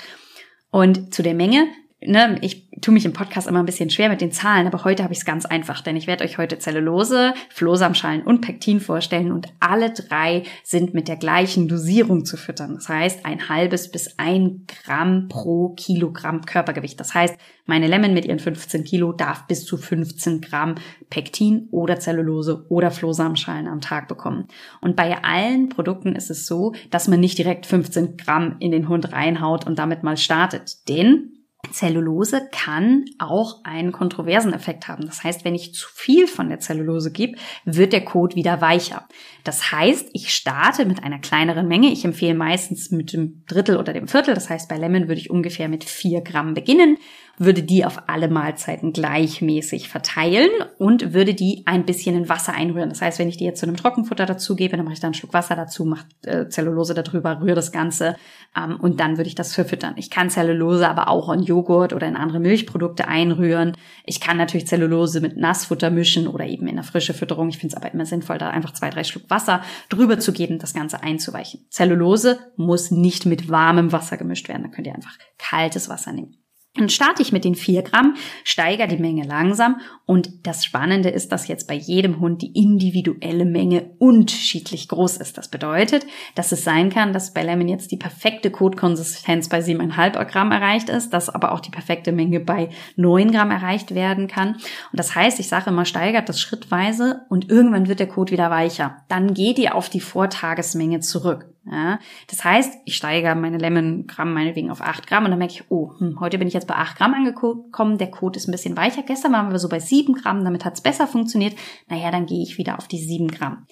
Und 0.70 1.14
zu 1.14 1.22
der 1.22 1.34
Menge 1.34 1.66
ne, 2.06 2.38
ich 2.40 2.68
tue 2.80 2.94
mich 2.94 3.04
im 3.04 3.12
Podcast 3.12 3.46
immer 3.46 3.58
ein 3.58 3.66
bisschen 3.66 3.90
schwer 3.90 4.08
mit 4.08 4.20
den 4.20 4.32
Zahlen, 4.32 4.66
aber 4.66 4.84
heute 4.84 5.02
habe 5.02 5.12
ich 5.12 5.18
es 5.20 5.24
ganz 5.24 5.44
einfach, 5.44 5.82
denn 5.82 5.96
ich 5.96 6.06
werde 6.06 6.24
euch 6.24 6.38
heute 6.38 6.58
Zellulose, 6.58 7.34
Flohsamschalen 7.50 8.22
und 8.22 8.40
Pektin 8.40 8.80
vorstellen 8.80 9.32
und 9.32 9.48
alle 9.60 9.90
drei 9.90 10.44
sind 10.64 10.94
mit 10.94 11.08
der 11.08 11.16
gleichen 11.16 11.68
Dosierung 11.68 12.24
zu 12.24 12.36
füttern. 12.36 12.74
Das 12.76 12.88
heißt, 12.88 13.26
ein 13.26 13.48
halbes 13.48 13.90
bis 13.90 14.18
ein 14.18 14.66
Gramm 14.66 15.28
pro 15.28 15.70
Kilogramm 15.70 16.46
Körpergewicht. 16.46 16.98
Das 16.98 17.14
heißt, 17.14 17.36
meine 17.66 17.86
Lemon 17.86 18.14
mit 18.14 18.24
ihren 18.24 18.38
15 18.38 18.84
Kilo 18.84 19.12
darf 19.12 19.46
bis 19.46 19.64
zu 19.64 19.76
15 19.76 20.40
Gramm 20.40 20.76
Pektin 21.10 21.68
oder 21.70 22.00
Zellulose 22.00 22.64
oder 22.68 22.90
Flohsamenschalen 22.90 23.68
am 23.68 23.80
Tag 23.80 24.08
bekommen. 24.08 24.48
Und 24.80 24.96
bei 24.96 25.22
allen 25.22 25.68
Produkten 25.68 26.16
ist 26.16 26.30
es 26.30 26.46
so, 26.46 26.72
dass 26.90 27.08
man 27.08 27.20
nicht 27.20 27.38
direkt 27.38 27.66
15 27.66 28.16
Gramm 28.16 28.56
in 28.58 28.70
den 28.70 28.88
Hund 28.88 29.12
reinhaut 29.12 29.66
und 29.66 29.78
damit 29.78 30.02
mal 30.02 30.16
startet. 30.16 30.88
Denn 30.88 31.39
Zellulose 31.70 32.48
kann 32.50 33.04
auch 33.18 33.64
einen 33.64 33.92
kontroversen 33.92 34.52
Effekt 34.52 34.88
haben. 34.88 35.06
Das 35.06 35.22
heißt, 35.22 35.44
wenn 35.44 35.54
ich 35.54 35.74
zu 35.74 35.88
viel 35.92 36.26
von 36.26 36.48
der 36.48 36.58
Zellulose 36.58 37.12
gebe, 37.12 37.38
wird 37.64 37.92
der 37.92 38.04
Kot 38.04 38.34
wieder 38.34 38.60
weicher. 38.60 39.06
Das 39.44 39.70
heißt, 39.70 40.10
ich 40.12 40.32
starte 40.32 40.84
mit 40.84 41.02
einer 41.02 41.18
kleineren 41.18 41.68
Menge. 41.68 41.88
Ich 41.88 42.04
empfehle 42.04 42.34
meistens 42.34 42.90
mit 42.90 43.12
dem 43.12 43.44
Drittel 43.46 43.76
oder 43.76 43.92
dem 43.92 44.08
Viertel. 44.08 44.34
Das 44.34 44.50
heißt, 44.50 44.68
bei 44.68 44.76
Lemon 44.76 45.08
würde 45.08 45.20
ich 45.20 45.30
ungefähr 45.30 45.68
mit 45.68 45.84
vier 45.84 46.22
Gramm 46.22 46.54
beginnen 46.54 46.98
würde 47.40 47.62
die 47.62 47.86
auf 47.86 48.02
alle 48.06 48.28
Mahlzeiten 48.28 48.92
gleichmäßig 48.92 49.88
verteilen 49.88 50.50
und 50.76 51.14
würde 51.14 51.32
die 51.32 51.62
ein 51.64 51.86
bisschen 51.86 52.14
in 52.14 52.28
Wasser 52.28 52.52
einrühren. 52.52 52.90
Das 52.90 53.00
heißt, 53.00 53.18
wenn 53.18 53.30
ich 53.30 53.38
die 53.38 53.44
jetzt 53.44 53.60
zu 53.60 53.66
einem 53.66 53.78
Trockenfutter 53.78 54.26
dazugebe, 54.26 54.76
dann 54.76 54.84
mache 54.84 54.92
ich 54.92 55.00
da 55.00 55.06
einen 55.06 55.14
Schluck 55.14 55.32
Wasser 55.32 55.56
dazu, 55.56 55.86
mache 55.86 56.04
äh, 56.26 56.48
Zellulose 56.48 56.92
darüber, 56.92 57.40
rühre 57.40 57.54
das 57.54 57.72
Ganze 57.72 58.16
ähm, 58.54 58.76
und 58.78 59.00
dann 59.00 59.16
würde 59.16 59.28
ich 59.28 59.34
das 59.34 59.54
verfüttern. 59.54 59.94
Ich 59.96 60.10
kann 60.10 60.28
Zellulose 60.28 60.86
aber 60.86 61.08
auch 61.08 61.32
in 61.32 61.42
Joghurt 61.42 61.94
oder 61.94 62.06
in 62.06 62.14
andere 62.14 62.40
Milchprodukte 62.40 63.08
einrühren. 63.08 63.74
Ich 64.04 64.20
kann 64.20 64.36
natürlich 64.36 64.66
Zellulose 64.66 65.22
mit 65.22 65.38
Nassfutter 65.38 65.88
mischen 65.88 66.28
oder 66.28 66.44
eben 66.44 66.66
in 66.66 66.74
der 66.74 66.84
frische 66.84 67.14
Fütterung. 67.14 67.48
Ich 67.48 67.56
finde 67.56 67.74
es 67.74 67.82
aber 67.82 67.90
immer 67.90 68.04
sinnvoll, 68.04 68.36
da 68.36 68.50
einfach 68.50 68.74
zwei, 68.74 68.90
drei 68.90 69.02
Schluck 69.02 69.30
Wasser 69.30 69.62
drüber 69.88 70.18
zu 70.18 70.34
geben, 70.34 70.58
das 70.58 70.74
Ganze 70.74 71.02
einzuweichen. 71.02 71.64
Zellulose 71.70 72.38
muss 72.56 72.90
nicht 72.90 73.24
mit 73.24 73.48
warmem 73.48 73.92
Wasser 73.92 74.18
gemischt 74.18 74.50
werden. 74.50 74.64
Da 74.64 74.68
könnt 74.68 74.86
ihr 74.86 74.94
einfach 74.94 75.16
kaltes 75.38 75.88
Wasser 75.88 76.12
nehmen. 76.12 76.39
Dann 76.76 76.88
starte 76.88 77.20
ich 77.20 77.32
mit 77.32 77.44
den 77.44 77.56
vier 77.56 77.82
Gramm, 77.82 78.14
steigere 78.44 78.86
die 78.86 78.96
Menge 78.96 79.24
langsam 79.24 79.80
und 80.06 80.46
das 80.46 80.64
Spannende 80.64 81.08
ist, 81.08 81.32
dass 81.32 81.48
jetzt 81.48 81.66
bei 81.66 81.74
jedem 81.74 82.20
Hund 82.20 82.42
die 82.42 82.52
individuelle 82.52 83.44
Menge 83.44 83.90
unterschiedlich 83.98 84.86
groß 84.86 85.16
ist. 85.16 85.36
Das 85.36 85.48
bedeutet, 85.48 86.06
dass 86.36 86.52
es 86.52 86.62
sein 86.62 86.88
kann, 86.88 87.12
dass 87.12 87.34
bei 87.34 87.42
Lemon 87.42 87.66
jetzt 87.66 87.90
die 87.90 87.96
perfekte 87.96 88.52
Kotkonsistenz 88.52 89.48
bei 89.48 89.58
7,5 89.58 90.24
Gramm 90.26 90.52
erreicht 90.52 90.88
ist, 90.90 91.12
dass 91.12 91.28
aber 91.28 91.50
auch 91.50 91.60
die 91.60 91.72
perfekte 91.72 92.12
Menge 92.12 92.38
bei 92.38 92.68
9 92.94 93.32
Gramm 93.32 93.50
erreicht 93.50 93.96
werden 93.96 94.28
kann. 94.28 94.54
Und 94.54 94.60
das 94.92 95.16
heißt, 95.16 95.40
ich 95.40 95.48
sage 95.48 95.70
immer, 95.70 95.84
steigert 95.84 96.28
das 96.28 96.40
schrittweise 96.40 97.22
und 97.28 97.50
irgendwann 97.50 97.88
wird 97.88 97.98
der 97.98 98.06
Kot 98.06 98.30
wieder 98.30 98.48
weicher. 98.48 98.98
Dann 99.08 99.34
geht 99.34 99.58
ihr 99.58 99.74
auf 99.74 99.88
die 99.88 100.00
Vortagesmenge 100.00 101.00
zurück. 101.00 101.46
Ja, 101.66 101.98
das 102.28 102.42
heißt, 102.42 102.78
ich 102.86 102.96
steigere 102.96 103.34
meine 103.34 103.58
Lemon-Gramm 103.58 104.32
meinetwegen 104.32 104.70
auf 104.70 104.80
8 104.80 105.06
Gramm 105.06 105.24
und 105.24 105.30
dann 105.30 105.38
merke 105.38 105.54
ich, 105.54 105.70
oh, 105.70 105.92
hm, 105.98 106.18
heute 106.18 106.38
bin 106.38 106.48
ich 106.48 106.54
jetzt 106.54 106.66
bei 106.66 106.74
8 106.74 106.96
Gramm 106.96 107.12
angekommen, 107.12 107.98
der 107.98 108.10
Code 108.10 108.38
ist 108.38 108.48
ein 108.48 108.52
bisschen 108.52 108.78
weicher. 108.78 109.02
Gestern 109.02 109.32
waren 109.32 109.50
wir 109.50 109.58
so 109.58 109.68
bei 109.68 109.78
7 109.78 110.14
Gramm, 110.14 110.42
damit 110.42 110.64
hat 110.64 110.74
es 110.74 110.80
besser 110.80 111.06
funktioniert. 111.06 111.54
Naja, 111.88 112.10
dann 112.10 112.24
gehe 112.24 112.42
ich 112.42 112.56
wieder 112.56 112.78
auf 112.78 112.88
die 112.88 112.98
7 112.98 113.28
Gramm. 113.28 113.66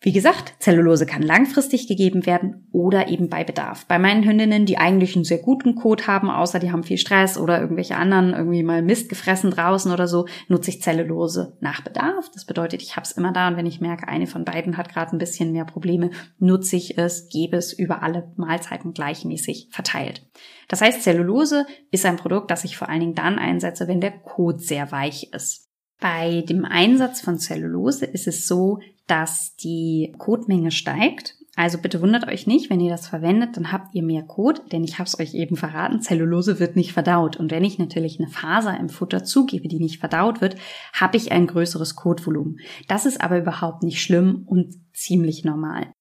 Wie 0.00 0.12
gesagt, 0.12 0.54
Zellulose 0.58 1.06
kann 1.06 1.22
langfristig 1.22 1.88
gegeben 1.88 2.26
werden 2.26 2.68
oder 2.70 3.08
eben 3.08 3.30
bei 3.30 3.44
Bedarf. 3.44 3.86
Bei 3.86 3.98
meinen 3.98 4.24
Hündinnen, 4.24 4.66
die 4.66 4.76
eigentlich 4.76 5.16
einen 5.16 5.24
sehr 5.24 5.38
guten 5.38 5.74
Kot 5.74 6.06
haben, 6.06 6.28
außer 6.28 6.58
die 6.58 6.70
haben 6.70 6.84
viel 6.84 6.98
Stress 6.98 7.38
oder 7.38 7.60
irgendwelche 7.60 7.96
anderen 7.96 8.34
irgendwie 8.34 8.62
mal 8.62 8.82
Mist 8.82 9.08
gefressen 9.08 9.50
draußen 9.50 9.90
oder 9.90 10.06
so, 10.06 10.26
nutze 10.48 10.70
ich 10.70 10.82
Zellulose 10.82 11.56
nach 11.60 11.80
Bedarf. 11.80 12.30
Das 12.34 12.44
bedeutet, 12.44 12.82
ich 12.82 12.96
habe 12.96 13.04
es 13.04 13.12
immer 13.12 13.32
da 13.32 13.48
und 13.48 13.56
wenn 13.56 13.64
ich 13.64 13.80
merke, 13.80 14.06
eine 14.06 14.26
von 14.26 14.44
beiden 14.44 14.76
hat 14.76 14.90
gerade 14.90 15.16
ein 15.16 15.18
bisschen 15.18 15.52
mehr 15.52 15.64
Probleme, 15.64 16.10
nutze 16.38 16.76
ich 16.76 16.98
es, 16.98 17.30
gebe 17.30 17.56
es 17.56 17.72
über 17.72 18.02
alle 18.02 18.30
Mahlzeiten 18.36 18.92
gleichmäßig 18.92 19.68
verteilt. 19.70 20.26
Das 20.68 20.82
heißt, 20.82 21.02
Zellulose 21.02 21.64
ist 21.90 22.04
ein 22.04 22.16
Produkt, 22.16 22.50
das 22.50 22.64
ich 22.64 22.76
vor 22.76 22.90
allen 22.90 23.00
Dingen 23.00 23.14
dann 23.14 23.38
einsetze, 23.38 23.88
wenn 23.88 24.02
der 24.02 24.12
Kot 24.12 24.60
sehr 24.60 24.92
weich 24.92 25.32
ist. 25.32 25.70
Bei 25.98 26.42
dem 26.42 26.66
Einsatz 26.66 27.22
von 27.22 27.38
Zellulose 27.38 28.04
ist 28.04 28.26
es 28.26 28.46
so, 28.46 28.80
dass 29.06 29.56
die 29.56 30.14
Kotmenge 30.18 30.70
steigt. 30.70 31.36
Also 31.58 31.78
bitte 31.78 32.02
wundert 32.02 32.28
euch 32.28 32.46
nicht, 32.46 32.68
wenn 32.68 32.80
ihr 32.80 32.90
das 32.90 33.08
verwendet, 33.08 33.56
dann 33.56 33.72
habt 33.72 33.94
ihr 33.94 34.02
mehr 34.02 34.22
Kot, 34.22 34.72
denn 34.72 34.84
ich 34.84 34.98
habe 34.98 35.06
es 35.08 35.18
euch 35.18 35.32
eben 35.32 35.56
verraten, 35.56 36.02
Zellulose 36.02 36.60
wird 36.60 36.76
nicht 36.76 36.92
verdaut. 36.92 37.38
Und 37.38 37.50
wenn 37.50 37.64
ich 37.64 37.78
natürlich 37.78 38.20
eine 38.20 38.28
Faser 38.28 38.78
im 38.78 38.90
Futter 38.90 39.24
zugebe, 39.24 39.66
die 39.66 39.78
nicht 39.78 39.98
verdaut 39.98 40.42
wird, 40.42 40.56
habe 40.92 41.16
ich 41.16 41.32
ein 41.32 41.46
größeres 41.46 41.96
Kotvolumen. 41.96 42.58
Das 42.88 43.06
ist 43.06 43.22
aber 43.22 43.38
überhaupt 43.38 43.82
nicht 43.82 44.02
schlimm 44.02 44.42
und 44.44 44.74
ziemlich 44.92 45.44
normal. 45.44 45.92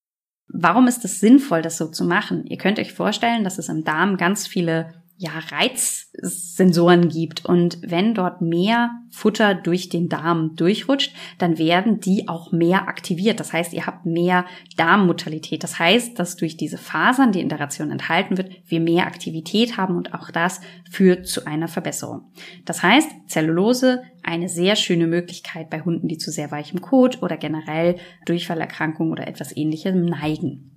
Warum 0.48 0.88
ist 0.88 1.06
es 1.06 1.22
sinnvoll, 1.22 1.62
das 1.62 1.78
so 1.78 1.88
zu 1.88 2.04
machen? 2.04 2.46
Ihr 2.48 2.58
könnt 2.58 2.78
euch 2.78 2.92
vorstellen, 2.92 3.46
dass 3.46 3.58
es 3.58 3.70
im 3.70 3.86
Darm 3.86 4.18
ganz 4.18 4.48
viele 4.48 5.05
ja, 5.18 5.32
Reizsensoren 5.50 7.08
gibt. 7.08 7.46
Und 7.46 7.78
wenn 7.82 8.14
dort 8.14 8.42
mehr 8.42 8.92
Futter 9.10 9.56
durch 9.56 9.88
den 9.88 10.10
Darm 10.10 10.56
durchrutscht, 10.58 11.16
dann 11.38 11.58
werden 11.58 12.02
die 12.02 12.28
auch 12.28 12.52
mehr 12.52 12.90
aktiviert. 12.90 13.40
Das 13.40 13.54
heißt, 13.54 13.72
ihr 13.74 13.86
habt 13.86 14.06
mehr 14.06 14.46
Darmmotalität. 14.76 15.64
Das 15.64 15.80
heißt, 15.80 16.20
dass 16.20 16.36
durch 16.36 16.58
diese 16.58 16.78
Fasern, 16.78 17.32
die 17.32 17.40
in 17.40 17.48
der 17.48 17.62
Ration 17.62 17.92
enthalten 17.92 18.38
wird, 18.38 18.52
wir 18.68 18.82
mehr 18.82 19.08
Aktivität 19.08 19.78
haben 19.78 19.96
und 19.96 20.14
auch 20.14 20.32
das 20.32 20.60
führt 20.90 21.28
zu 21.28 21.48
einer 21.48 21.70
Verbesserung. 21.70 22.32
Das 22.66 22.84
heißt, 22.84 23.10
Zellulose 23.28 24.04
eine 24.22 24.50
sehr 24.50 24.76
schöne 24.76 25.08
Möglichkeit 25.08 25.70
bei 25.70 25.82
Hunden, 25.82 26.10
die 26.10 26.18
zu 26.18 26.30
sehr 26.30 26.52
weichem 26.52 26.82
Kot 26.82 27.22
oder 27.24 27.38
generell 27.38 27.96
Durchfallerkrankungen 28.26 29.14
oder 29.14 29.28
etwas 29.28 29.56
ähnlichem 29.56 30.04
neigen 30.06 30.75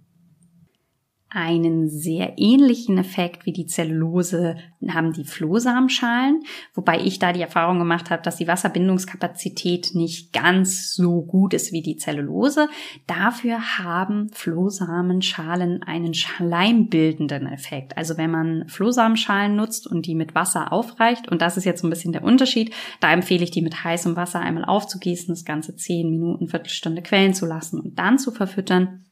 einen 1.30 1.90
sehr 1.90 2.34
ähnlichen 2.38 2.96
Effekt 2.96 3.44
wie 3.44 3.52
die 3.52 3.66
Zellulose 3.66 4.56
haben 4.88 5.12
die 5.12 5.24
Flohsamenschalen, 5.24 6.42
wobei 6.74 7.00
ich 7.00 7.18
da 7.18 7.32
die 7.34 7.42
Erfahrung 7.42 7.78
gemacht 7.78 8.10
habe, 8.10 8.22
dass 8.22 8.36
die 8.36 8.48
Wasserbindungskapazität 8.48 9.90
nicht 9.94 10.32
ganz 10.32 10.94
so 10.94 11.20
gut 11.20 11.52
ist 11.52 11.72
wie 11.72 11.82
die 11.82 11.96
Zellulose. 11.96 12.68
Dafür 13.06 13.78
haben 13.78 14.30
Flohsamenschalen 14.32 15.82
einen 15.82 16.14
schleimbildenden 16.14 17.46
Effekt. 17.46 17.98
Also 17.98 18.16
wenn 18.16 18.30
man 18.30 18.66
Flohsamenschalen 18.68 19.54
nutzt 19.54 19.86
und 19.86 20.06
die 20.06 20.14
mit 20.14 20.34
Wasser 20.34 20.72
aufreicht, 20.72 21.28
und 21.28 21.42
das 21.42 21.58
ist 21.58 21.64
jetzt 21.64 21.82
so 21.82 21.86
ein 21.86 21.90
bisschen 21.90 22.12
der 22.12 22.24
Unterschied, 22.24 22.74
da 23.00 23.12
empfehle 23.12 23.44
ich 23.44 23.50
die 23.50 23.62
mit 23.62 23.84
heißem 23.84 24.16
Wasser 24.16 24.40
einmal 24.40 24.64
aufzugießen, 24.64 25.28
das 25.28 25.44
Ganze 25.44 25.76
zehn 25.76 26.08
Minuten, 26.08 26.48
Viertelstunde 26.48 27.02
quellen 27.02 27.34
zu 27.34 27.44
lassen 27.44 27.80
und 27.80 27.98
dann 27.98 28.18
zu 28.18 28.30
verfüttern 28.30 29.04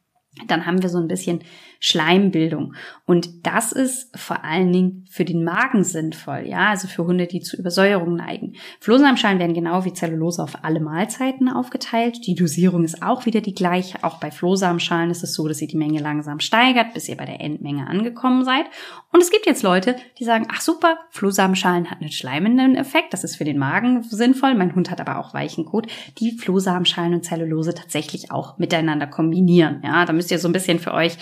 dann 0.46 0.66
haben 0.66 0.82
wir 0.82 0.88
so 0.88 0.98
ein 0.98 1.08
bisschen 1.08 1.40
Schleimbildung. 1.80 2.74
Und 3.04 3.46
das 3.46 3.72
ist 3.72 4.16
vor 4.18 4.44
allen 4.44 4.72
Dingen 4.72 5.04
für 5.10 5.24
den 5.24 5.44
Magen 5.44 5.84
sinnvoll, 5.84 6.44
ja, 6.46 6.70
also 6.70 6.88
für 6.88 7.06
Hunde, 7.06 7.26
die 7.26 7.40
zu 7.40 7.56
Übersäuerung 7.56 8.16
neigen. 8.16 8.54
Flohsamenschalen 8.80 9.38
werden 9.38 9.54
genau 9.54 9.84
wie 9.84 9.92
Zellulose 9.92 10.42
auf 10.42 10.64
alle 10.64 10.80
Mahlzeiten 10.80 11.48
aufgeteilt. 11.48 12.26
Die 12.26 12.34
Dosierung 12.34 12.84
ist 12.84 13.02
auch 13.02 13.26
wieder 13.26 13.40
die 13.40 13.54
gleiche. 13.54 14.02
Auch 14.02 14.18
bei 14.18 14.30
Flohsamenschalen 14.30 15.10
ist 15.10 15.22
es 15.22 15.34
so, 15.34 15.46
dass 15.48 15.62
ihr 15.62 15.68
die 15.68 15.76
Menge 15.76 16.00
langsam 16.00 16.40
steigert, 16.40 16.94
bis 16.94 17.08
ihr 17.08 17.16
bei 17.16 17.24
der 17.24 17.40
Endmenge 17.40 17.86
angekommen 17.86 18.44
seid. 18.44 18.66
Und 19.12 19.22
es 19.22 19.30
gibt 19.30 19.46
jetzt 19.46 19.62
Leute, 19.62 19.96
die 20.18 20.24
sagen, 20.24 20.46
ach 20.52 20.60
super, 20.60 20.98
Flohsamenschalen 21.10 21.90
hat 21.90 22.00
einen 22.00 22.12
schleimenden 22.12 22.76
Effekt. 22.76 23.12
Das 23.12 23.24
ist 23.24 23.36
für 23.36 23.44
den 23.44 23.58
Magen 23.58 24.02
sinnvoll. 24.02 24.54
Mein 24.54 24.74
Hund 24.74 24.90
hat 24.90 25.00
aber 25.00 25.18
auch 25.18 25.34
weichen 25.34 25.64
Kot. 25.64 25.86
Die 26.18 26.32
Flohsamenschalen 26.32 27.14
und 27.14 27.24
Zellulose 27.24 27.74
tatsächlich 27.74 28.30
auch 28.30 28.58
miteinander 28.58 29.06
kombinieren. 29.06 29.80
Ja, 29.84 30.04
da 30.04 30.12
müsst 30.12 30.30
ihr 30.30 30.38
so 30.38 30.48
ein 30.48 30.52
bisschen 30.52 30.78
für 30.78 30.92
euch 30.92 31.16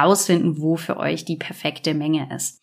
herausfinden, 0.00 0.60
wo 0.60 0.76
für 0.76 0.96
euch 0.96 1.24
die 1.24 1.36
perfekte 1.36 1.94
Menge 1.94 2.28
ist. 2.34 2.62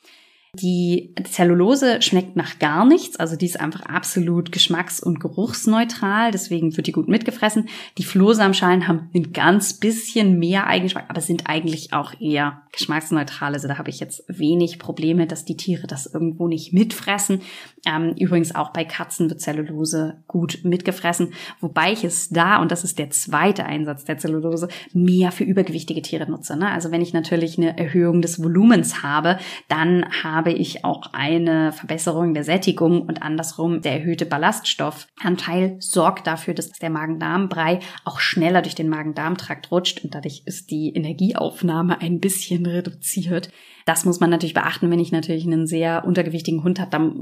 Die 0.61 1.13
Zellulose 1.23 2.01
schmeckt 2.01 2.35
nach 2.35 2.59
gar 2.59 2.85
nichts, 2.85 3.17
also 3.17 3.35
die 3.35 3.45
ist 3.45 3.59
einfach 3.59 3.81
absolut 3.81 4.51
geschmacks- 4.51 5.01
und 5.01 5.19
geruchsneutral, 5.19 6.31
deswegen 6.31 6.75
wird 6.77 6.87
die 6.87 6.91
gut 6.91 7.07
mitgefressen. 7.07 7.67
Die 7.97 8.03
Flohsamenschalen 8.03 8.87
haben 8.87 9.09
ein 9.13 9.33
ganz 9.33 9.73
bisschen 9.73 10.39
mehr 10.39 10.67
Eigenschmack, 10.67 11.05
aber 11.09 11.21
sind 11.21 11.47
eigentlich 11.47 11.93
auch 11.93 12.13
eher 12.19 12.61
geschmacksneutral. 12.71 13.53
Also 13.53 13.67
da 13.67 13.77
habe 13.77 13.89
ich 13.89 13.99
jetzt 13.99 14.23
wenig 14.27 14.79
Probleme, 14.79 15.27
dass 15.27 15.45
die 15.45 15.57
Tiere 15.57 15.87
das 15.87 16.05
irgendwo 16.05 16.47
nicht 16.47 16.73
mitfressen. 16.73 17.41
Ähm, 17.85 18.15
übrigens 18.17 18.53
auch 18.53 18.71
bei 18.71 18.83
Katzen 18.83 19.29
wird 19.29 19.41
Zellulose 19.41 20.23
gut 20.27 20.59
mitgefressen, 20.63 21.33
wobei 21.59 21.93
ich 21.93 22.03
es 22.03 22.29
da, 22.29 22.61
und 22.61 22.71
das 22.71 22.83
ist 22.83 22.99
der 22.99 23.09
zweite 23.09 23.65
Einsatz 23.65 24.05
der 24.05 24.17
Zellulose, 24.17 24.67
mehr 24.93 25.31
für 25.31 25.43
übergewichtige 25.43 26.01
Tiere 26.01 26.29
nutze. 26.29 26.57
Ne? 26.57 26.69
Also 26.69 26.91
wenn 26.91 27.01
ich 27.01 27.13
natürlich 27.13 27.57
eine 27.57 27.77
Erhöhung 27.77 28.21
des 28.21 28.41
Volumens 28.43 29.03
habe, 29.03 29.37
dann 29.67 30.05
habe 30.23 30.44
ich 30.51 30.85
auch 30.85 31.13
eine 31.13 31.71
Verbesserung 31.71 32.33
der 32.33 32.43
Sättigung 32.43 33.01
und 33.01 33.21
andersrum 33.21 33.81
der 33.81 33.99
erhöhte 33.99 34.25
Ballaststoffanteil 34.25 35.77
sorgt 35.79 36.27
dafür, 36.27 36.53
dass 36.53 36.71
der 36.71 36.89
Magen-Darm-Brei 36.89 37.79
auch 38.03 38.19
schneller 38.19 38.61
durch 38.61 38.75
den 38.75 38.89
Magen-Darm-Trakt 38.89 39.71
rutscht 39.71 40.03
und 40.03 40.15
dadurch 40.15 40.43
ist 40.45 40.71
die 40.71 40.93
Energieaufnahme 40.93 42.01
ein 42.01 42.19
bisschen 42.19 42.65
reduziert. 42.65 43.49
Das 43.85 44.03
muss 44.03 44.19
man 44.19 44.31
natürlich 44.31 44.55
beachten, 44.55 44.89
wenn 44.89 44.99
ich 44.99 45.11
natürlich 45.11 45.45
einen 45.45 45.67
sehr 45.67 46.05
untergewichtigen 46.05 46.63
Hund 46.63 46.79
habe, 46.79 47.13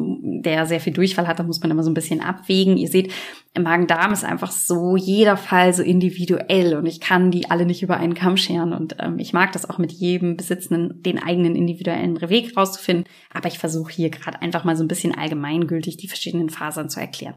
der 0.43 0.65
sehr 0.65 0.79
viel 0.79 0.93
Durchfall 0.93 1.27
hat, 1.27 1.37
da 1.37 1.43
muss 1.43 1.59
man 1.59 1.69
immer 1.69 1.83
so 1.83 1.91
ein 1.91 1.93
bisschen 1.93 2.21
abwägen. 2.21 2.77
Ihr 2.77 2.87
seht, 2.87 3.11
Magen-Darm 3.59 4.13
ist 4.13 4.23
einfach 4.23 4.51
so 4.51 4.95
jeder 4.95 5.35
Fall 5.35 5.73
so 5.73 5.83
individuell 5.83 6.77
und 6.77 6.85
ich 6.85 7.01
kann 7.01 7.31
die 7.31 7.51
alle 7.51 7.65
nicht 7.65 7.83
über 7.83 7.97
einen 7.97 8.13
Kamm 8.13 8.37
scheren 8.37 8.71
und 8.71 8.95
ähm, 8.99 9.19
ich 9.19 9.33
mag 9.33 9.51
das 9.51 9.69
auch 9.69 9.77
mit 9.77 9.91
jedem 9.91 10.37
Besitzenden 10.37 11.03
den 11.03 11.21
eigenen 11.21 11.57
individuellen 11.57 12.21
Weg 12.21 12.55
rauszufinden, 12.55 13.05
aber 13.33 13.49
ich 13.49 13.59
versuche 13.59 13.91
hier 13.91 14.09
gerade 14.09 14.41
einfach 14.41 14.63
mal 14.63 14.77
so 14.77 14.85
ein 14.85 14.87
bisschen 14.87 15.13
allgemeingültig 15.13 15.97
die 15.97 16.07
verschiedenen 16.07 16.49
Fasern 16.49 16.89
zu 16.89 17.01
erklären. 17.01 17.35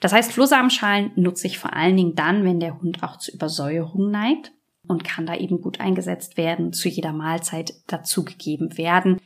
Das 0.00 0.12
heißt, 0.12 0.32
Flohsamenschalen 0.32 1.12
nutze 1.14 1.46
ich 1.46 1.60
vor 1.60 1.74
allen 1.74 1.96
Dingen 1.96 2.16
dann, 2.16 2.44
wenn 2.44 2.58
der 2.58 2.80
Hund 2.80 3.04
auch 3.04 3.18
zu 3.18 3.30
Übersäuerung 3.30 4.10
neigt 4.10 4.52
und 4.86 5.04
kann 5.04 5.26
da 5.26 5.34
eben 5.36 5.60
gut 5.60 5.80
eingesetzt 5.80 6.36
werden, 6.36 6.72
zu 6.72 6.88
jeder 6.88 7.12
Mahlzeit 7.12 7.74
dazugegeben 7.86 8.76
werden. 8.76 9.20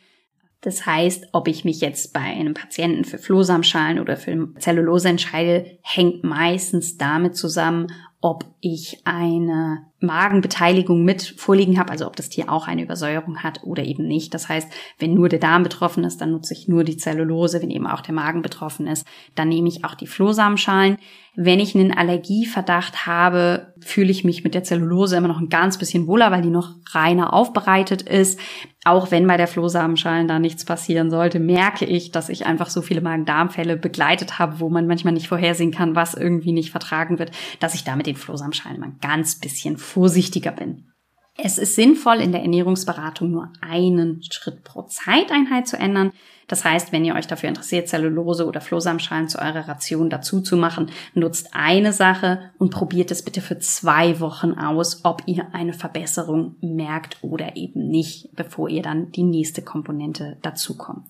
Das 0.61 0.87
heißt, 0.87 1.29
ob 1.33 1.47
ich 1.47 1.65
mich 1.65 1.81
jetzt 1.81 2.13
bei 2.13 2.21
einem 2.21 2.55
Patienten 2.55 3.05
für 3.05 3.19
Flohsamenschalen 3.19 4.01
oder 4.01 4.17
für 4.17 4.55
Zellulose 4.59 5.09
entscheide, 5.09 5.79
hängt 5.83 6.25
meistens 6.25 6.97
damit 6.97 7.37
zusammen, 7.37 7.93
ob 8.21 8.45
ich 8.61 9.03
eine 9.05 9.87
Magenbeteiligung 10.01 11.05
mit 11.05 11.35
vorliegen 11.37 11.79
habe, 11.79 11.91
also 11.91 12.07
ob 12.07 12.15
das 12.15 12.29
Tier 12.29 12.51
auch 12.53 12.69
eine 12.69 12.83
Übersäuerung 12.83 13.43
hat 13.43 13.65
oder 13.65 13.83
eben 13.83 14.07
nicht. 14.07 14.33
Das 14.33 14.49
heißt, 14.49 14.71
wenn 14.99 15.15
nur 15.15 15.29
der 15.29 15.41
Darm 15.41 15.65
betroffen 15.65 16.05
ist, 16.05 16.21
dann 16.21 16.31
nutze 16.31 16.55
ich 16.55 16.69
nur 16.69 16.85
die 16.85 16.97
Zellulose. 16.97 17.61
Wenn 17.61 17.71
eben 17.71 17.87
auch 17.87 18.01
der 18.01 18.15
Magen 18.15 18.43
betroffen 18.43 18.87
ist, 18.87 19.07
dann 19.35 19.49
nehme 19.49 19.69
ich 19.69 19.85
auch 19.85 19.95
die 19.95 20.07
Flohsamenschalen. 20.07 20.99
Wenn 21.41 21.61
ich 21.61 21.77
einen 21.77 21.97
Allergieverdacht 21.97 23.07
habe, 23.07 23.73
fühle 23.81 24.11
ich 24.11 24.25
mich 24.25 24.43
mit 24.43 24.55
der 24.55 24.65
Zellulose 24.65 25.17
immer 25.17 25.29
noch 25.29 25.39
ein 25.39 25.49
ganz 25.49 25.79
bisschen 25.79 26.09
wohler, 26.09 26.33
weil 26.33 26.43
die 26.43 26.51
noch 26.51 26.75
reiner 26.91 27.33
aufbereitet 27.33 28.03
ist. 28.03 28.41
Auch 28.85 29.13
wenn 29.13 29.27
bei 29.27 29.37
der 29.37 29.47
Flohsamenschalen 29.47 30.27
da 30.27 30.41
nichts 30.41 30.65
passieren 30.65 31.11
sollte, 31.11 31.39
merke 31.39 31.85
ich, 31.85 32.11
dass 32.11 32.29
ich 32.29 32.47
einfach 32.47 32.71
so 32.71 32.83
viele 32.83 33.03
Magen-Darm-Fälle 33.03 33.77
begleitet 33.77 34.41
habe, 34.41 34.59
wo 34.59 34.69
man 34.69 34.89
manchmal 34.89 35.13
nicht 35.13 35.29
vorhersehen 35.29 35.71
kann, 35.71 35.95
was 35.95 36.15
irgendwie 36.15 36.53
nicht 36.53 36.71
vertragen 36.71 37.21
wird, 37.21 37.31
dass 37.61 37.75
ich 37.75 37.85
da 37.85 37.95
mit 37.95 38.07
den 38.07 38.17
Flohsamenschalen 38.17 38.81
mal 38.81 38.87
ein 38.87 38.99
ganz 39.01 39.39
bisschen 39.39 39.77
vorsichtiger 39.89 40.53
bin. 40.53 40.85
Es 41.41 41.57
ist 41.57 41.77
sinnvoll, 41.77 42.17
in 42.17 42.33
der 42.33 42.43
Ernährungsberatung 42.43 43.31
nur 43.31 43.53
einen 43.61 44.21
Schritt 44.25 44.65
pro 44.65 44.83
Zeiteinheit 44.83 45.69
zu 45.69 45.79
ändern. 45.79 46.11
Das 46.49 46.65
heißt, 46.65 46.91
wenn 46.91 47.05
ihr 47.05 47.15
euch 47.15 47.29
dafür 47.29 47.49
interessiert, 47.49 47.89
Zellulose 47.89 48.45
oder 48.45 48.61
Flohsamenschalen 48.61 49.29
zu 49.29 49.39
eurer 49.39 49.69
Ration 49.69 50.11
dazu 50.11 50.41
zu 50.41 50.57
machen, 50.57 50.91
nutzt 51.15 51.51
eine 51.53 51.93
Sache 51.93 52.51
und 52.59 52.71
probiert 52.71 53.13
es 53.13 53.23
bitte 53.23 53.41
für 53.41 53.61
zwei 53.61 54.19
Wochen 54.19 54.53
aus, 54.55 55.05
ob 55.05 55.23
ihr 55.27 55.55
eine 55.55 55.75
Verbesserung 55.75 56.57
merkt 56.61 57.19
oder 57.23 57.55
eben 57.55 57.87
nicht, 57.87 58.35
bevor 58.35 58.69
ihr 58.69 58.83
dann 58.83 59.13
die 59.13 59.23
nächste 59.23 59.63
Komponente 59.63 60.39
dazu 60.43 60.77
kommt. 60.77 61.07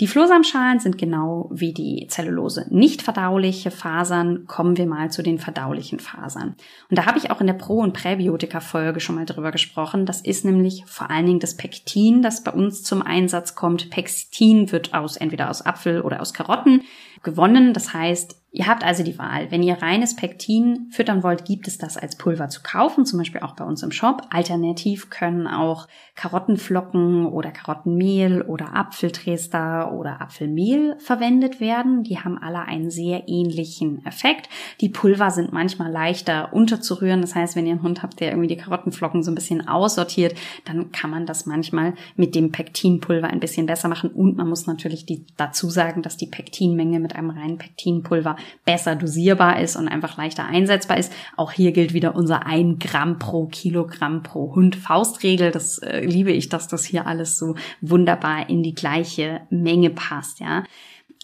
Die 0.00 0.06
Flohsamenschalen 0.06 0.80
sind 0.80 0.96
genau 0.96 1.50
wie 1.52 1.74
die 1.74 2.06
Zellulose 2.08 2.66
nicht 2.70 3.02
verdauliche 3.02 3.70
Fasern. 3.70 4.46
Kommen 4.46 4.78
wir 4.78 4.86
mal 4.86 5.10
zu 5.10 5.22
den 5.22 5.38
verdaulichen 5.38 5.98
Fasern. 5.98 6.56
Und 6.88 6.98
da 6.98 7.04
habe 7.04 7.18
ich 7.18 7.30
auch 7.30 7.42
in 7.42 7.46
der 7.46 7.54
Pro- 7.54 7.82
und 7.82 7.92
Präbiotika-Folge 7.92 9.00
schon 9.00 9.16
mal 9.16 9.26
drüber 9.26 9.52
gesprochen. 9.52 10.06
Das 10.06 10.22
ist 10.22 10.46
nämlich 10.46 10.84
vor 10.86 11.10
allen 11.10 11.26
Dingen 11.26 11.38
das 11.40 11.54
Pektin, 11.54 12.22
das 12.22 12.42
bei 12.42 12.50
uns 12.50 12.82
zum 12.82 13.02
Einsatz 13.02 13.54
kommt. 13.54 13.90
Pektin 13.90 14.72
wird 14.72 14.94
aus 14.94 15.18
entweder 15.18 15.50
aus 15.50 15.66
Apfel 15.66 16.00
oder 16.00 16.22
aus 16.22 16.32
Karotten 16.32 16.82
gewonnen. 17.22 17.74
Das 17.74 17.92
heißt, 17.92 18.39
Ihr 18.52 18.66
habt 18.66 18.82
also 18.82 19.04
die 19.04 19.16
Wahl. 19.16 19.52
Wenn 19.52 19.62
ihr 19.62 19.80
reines 19.80 20.16
Pektin 20.16 20.88
füttern 20.90 21.22
wollt, 21.22 21.44
gibt 21.44 21.68
es 21.68 21.78
das 21.78 21.96
als 21.96 22.16
Pulver 22.16 22.48
zu 22.48 22.62
kaufen, 22.64 23.06
zum 23.06 23.20
Beispiel 23.20 23.42
auch 23.42 23.54
bei 23.54 23.64
uns 23.64 23.84
im 23.84 23.92
Shop. 23.92 24.22
Alternativ 24.30 25.08
können 25.08 25.46
auch 25.46 25.86
Karottenflocken 26.16 27.26
oder 27.26 27.52
Karottenmehl 27.52 28.42
oder 28.42 28.74
Apfeltrester 28.74 29.92
oder 29.92 30.20
Apfelmehl 30.20 30.96
verwendet 30.98 31.60
werden. 31.60 32.02
Die 32.02 32.18
haben 32.18 32.38
alle 32.38 32.62
einen 32.62 32.90
sehr 32.90 33.28
ähnlichen 33.28 34.04
Effekt. 34.04 34.48
Die 34.80 34.88
Pulver 34.88 35.30
sind 35.30 35.52
manchmal 35.52 35.92
leichter 35.92 36.52
unterzurühren. 36.52 37.20
Das 37.20 37.36
heißt, 37.36 37.54
wenn 37.54 37.66
ihr 37.66 37.72
einen 37.74 37.84
Hund 37.84 38.02
habt, 38.02 38.18
der 38.18 38.30
irgendwie 38.30 38.48
die 38.48 38.56
Karottenflocken 38.56 39.22
so 39.22 39.30
ein 39.30 39.36
bisschen 39.36 39.68
aussortiert, 39.68 40.34
dann 40.64 40.90
kann 40.90 41.10
man 41.10 41.24
das 41.24 41.46
manchmal 41.46 41.94
mit 42.16 42.34
dem 42.34 42.50
Pektinpulver 42.50 43.28
ein 43.28 43.38
bisschen 43.38 43.66
besser 43.66 43.88
machen. 43.88 44.10
Und 44.10 44.36
man 44.36 44.48
muss 44.48 44.66
natürlich 44.66 45.06
die, 45.06 45.24
dazu 45.36 45.70
sagen, 45.70 46.02
dass 46.02 46.16
die 46.16 46.26
Pektinmenge 46.26 46.98
mit 46.98 47.14
einem 47.14 47.30
reinen 47.30 47.56
Pektinpulver 47.56 48.36
besser 48.64 48.96
dosierbar 48.96 49.60
ist 49.60 49.76
und 49.76 49.88
einfach 49.88 50.16
leichter 50.16 50.46
einsetzbar 50.46 50.98
ist. 50.98 51.12
Auch 51.36 51.52
hier 51.52 51.72
gilt 51.72 51.94
wieder 51.94 52.14
unser 52.14 52.46
ein 52.46 52.78
Gramm 52.78 53.18
pro 53.18 53.46
Kilogramm 53.46 54.22
pro 54.22 54.54
Hund 54.54 54.76
Faustregel. 54.76 55.50
Das 55.50 55.78
äh, 55.78 56.04
liebe 56.04 56.32
ich, 56.32 56.48
dass 56.48 56.68
das 56.68 56.84
hier 56.84 57.06
alles 57.06 57.38
so 57.38 57.54
wunderbar 57.80 58.48
in 58.48 58.62
die 58.62 58.74
gleiche 58.74 59.42
Menge 59.50 59.90
passt, 59.90 60.40
ja. 60.40 60.64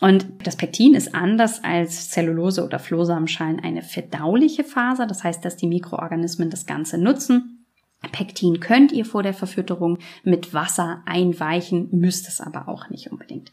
Und 0.01 0.27
das 0.45 0.57
Pektin 0.57 0.95
ist 0.95 1.15
anders 1.15 1.65
als 1.65 2.11
Zellulose 2.11 2.65
oder 2.65 2.79
Flohsamenschalen 2.79 3.61
eine 3.61 3.81
verdauliche 3.81 4.63
Faser. 4.63 5.07
Das 5.07 5.25
heißt, 5.25 5.43
dass 5.43 5.57
die 5.57 5.67
Mikroorganismen 5.67 6.51
das 6.51 6.67
Ganze 6.67 6.99
nutzen. 6.99 7.65
Pektin 8.13 8.61
könnt 8.61 8.93
ihr 8.93 9.05
vor 9.05 9.23
der 9.23 9.35
Verfütterung 9.35 9.99
mit 10.23 10.53
Wasser 10.53 11.03
einweichen, 11.07 11.89
müsst 11.93 12.29
es 12.29 12.41
aber 12.41 12.69
auch 12.69 12.91
nicht 12.91 13.11
unbedingt. 13.11 13.51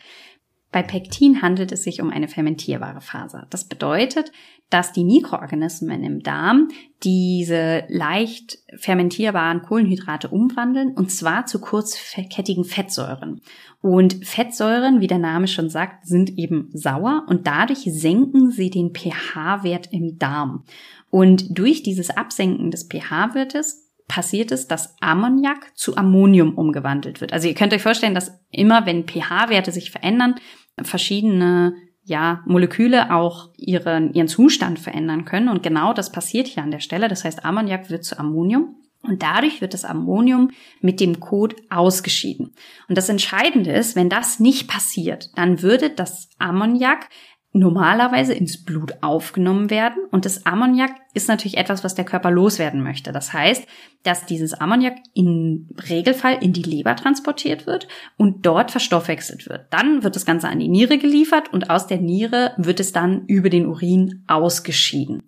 Bei 0.74 0.82
Pektin 0.82 1.44
handelt 1.44 1.72
es 1.72 1.84
sich 1.84 2.01
um 2.01 2.10
eine 2.10 2.27
fermentierbare 2.27 3.00
Faser. 3.00 3.46
Das 3.51 3.65
bedeutet, 3.65 4.32
dass 4.72 4.92
die 4.92 5.06
Mikroorganismen 5.06 6.03
im 6.03 6.24
Darm 6.24 6.70
diese 7.03 7.84
leicht 7.89 8.58
fermentierbaren 8.75 9.62
Kohlenhydrate 9.62 10.30
umwandeln 10.30 10.94
und 10.96 11.12
zwar 11.12 11.46
zu 11.46 11.62
kurzkettigen 11.62 12.65
Fettsäuren. 12.65 13.42
Und 13.82 14.25
Fettsäuren, 14.25 15.00
wie 15.00 15.06
der 15.06 15.20
Name 15.20 15.48
schon 15.48 15.70
sagt, 15.70 16.08
sind 16.08 16.39
eben 16.39 16.72
sauer 16.74 17.24
und 17.27 17.46
dadurch 17.46 17.84
senken 17.86 18.50
sie 18.50 18.72
den 18.72 18.96
pH-Wert 18.96 19.89
im 19.92 20.18
Darm. 20.18 20.63
Und 21.12 21.56
durch 21.56 21.84
dieses 21.84 22.10
Absenken 22.10 22.72
des 22.72 22.89
pH-Wertes 22.92 23.92
passiert 24.08 24.51
es, 24.51 24.68
dass 24.68 24.96
Ammoniak 25.01 25.72
zu 25.75 25.98
Ammonium 25.98 26.56
umgewandelt 26.56 27.22
wird. 27.22 27.32
Also 27.32 27.48
ihr 27.48 27.53
könnt 27.53 27.74
euch 27.74 27.82
vorstellen, 27.82 28.15
dass 28.15 28.39
immer 28.50 28.86
wenn 28.86 29.08
pH-Werte 29.08 29.72
sich 29.72 29.92
verändern, 29.92 30.36
verschiedene 30.82 31.75
ja, 32.06 32.44
Moleküle 32.46 33.13
auch 33.13 33.50
ihren, 33.58 34.13
ihren 34.13 34.27
Zustand 34.27 34.80
verändern 34.80 35.25
können. 35.25 35.48
Und 35.48 35.63
genau 35.63 35.94
das 35.94 36.12
passiert 36.12 36.48
hier 36.48 36.63
an 36.63 36.72
der 36.72 36.80
Stelle. 36.80 37.08
Das 37.08 37.24
heißt, 37.24 37.46
Ammoniak 37.46 37.89
wird 37.89 38.03
zu 38.03 38.20
Ammonium. 38.20 38.75
Und 39.06 39.22
dadurch 39.22 39.60
wird 39.60 39.74
das 39.74 39.84
Ammonium 39.84 40.51
mit 40.80 41.01
dem 41.01 41.20
Kot 41.20 41.56
ausgeschieden. 41.70 42.53
Und 42.88 42.98
das 42.98 43.10
Entscheidende 43.10 43.72
ist, 43.72 43.98
wenn 43.98 44.10
das 44.10 44.39
nicht 44.39 44.70
passiert, 44.70 45.30
dann 45.36 45.62
würde 45.62 45.89
das 45.89 46.30
Ammoniak 46.39 47.10
normalerweise 47.53 48.33
ins 48.33 48.63
Blut 48.63 48.95
aufgenommen 49.01 49.69
werden. 49.69 50.03
Und 50.12 50.25
das 50.25 50.45
Ammoniak 50.45 50.91
ist 51.13 51.27
natürlich 51.27 51.57
etwas, 51.57 51.83
was 51.83 51.93
der 51.93 52.03
Körper 52.03 52.31
loswerden 52.31 52.81
möchte. 52.81 53.12
Das 53.12 53.31
heißt, 53.31 53.65
dass 54.01 54.25
dieses 54.25 54.53
Ammoniak 54.55 54.95
im 55.13 55.69
Regelfall 55.89 56.39
in 56.41 56.51
die 56.51 56.63
Leber 56.63 56.95
transportiert 56.95 57.67
wird 57.67 57.88
und 58.17 58.45
dort 58.45 58.72
verstoffwechselt 58.72 59.48
wird. 59.48 59.67
Dann 59.69 60.03
wird 60.03 60.15
das 60.15 60.25
Ganze 60.25 60.50
an 60.50 60.60
die 60.60 60.67
Niere 60.67 60.98
geliefert 60.98 61.53
und 61.53 61.69
aus 61.69 61.86
der 61.86 62.00
Niere 62.00 62.53
wird 62.57 62.79
es 62.79 62.91
dann 62.91 63.25
über 63.27 63.50
den 63.50 63.67
Urin 63.67 64.24
ausgeschieden. 64.27 65.24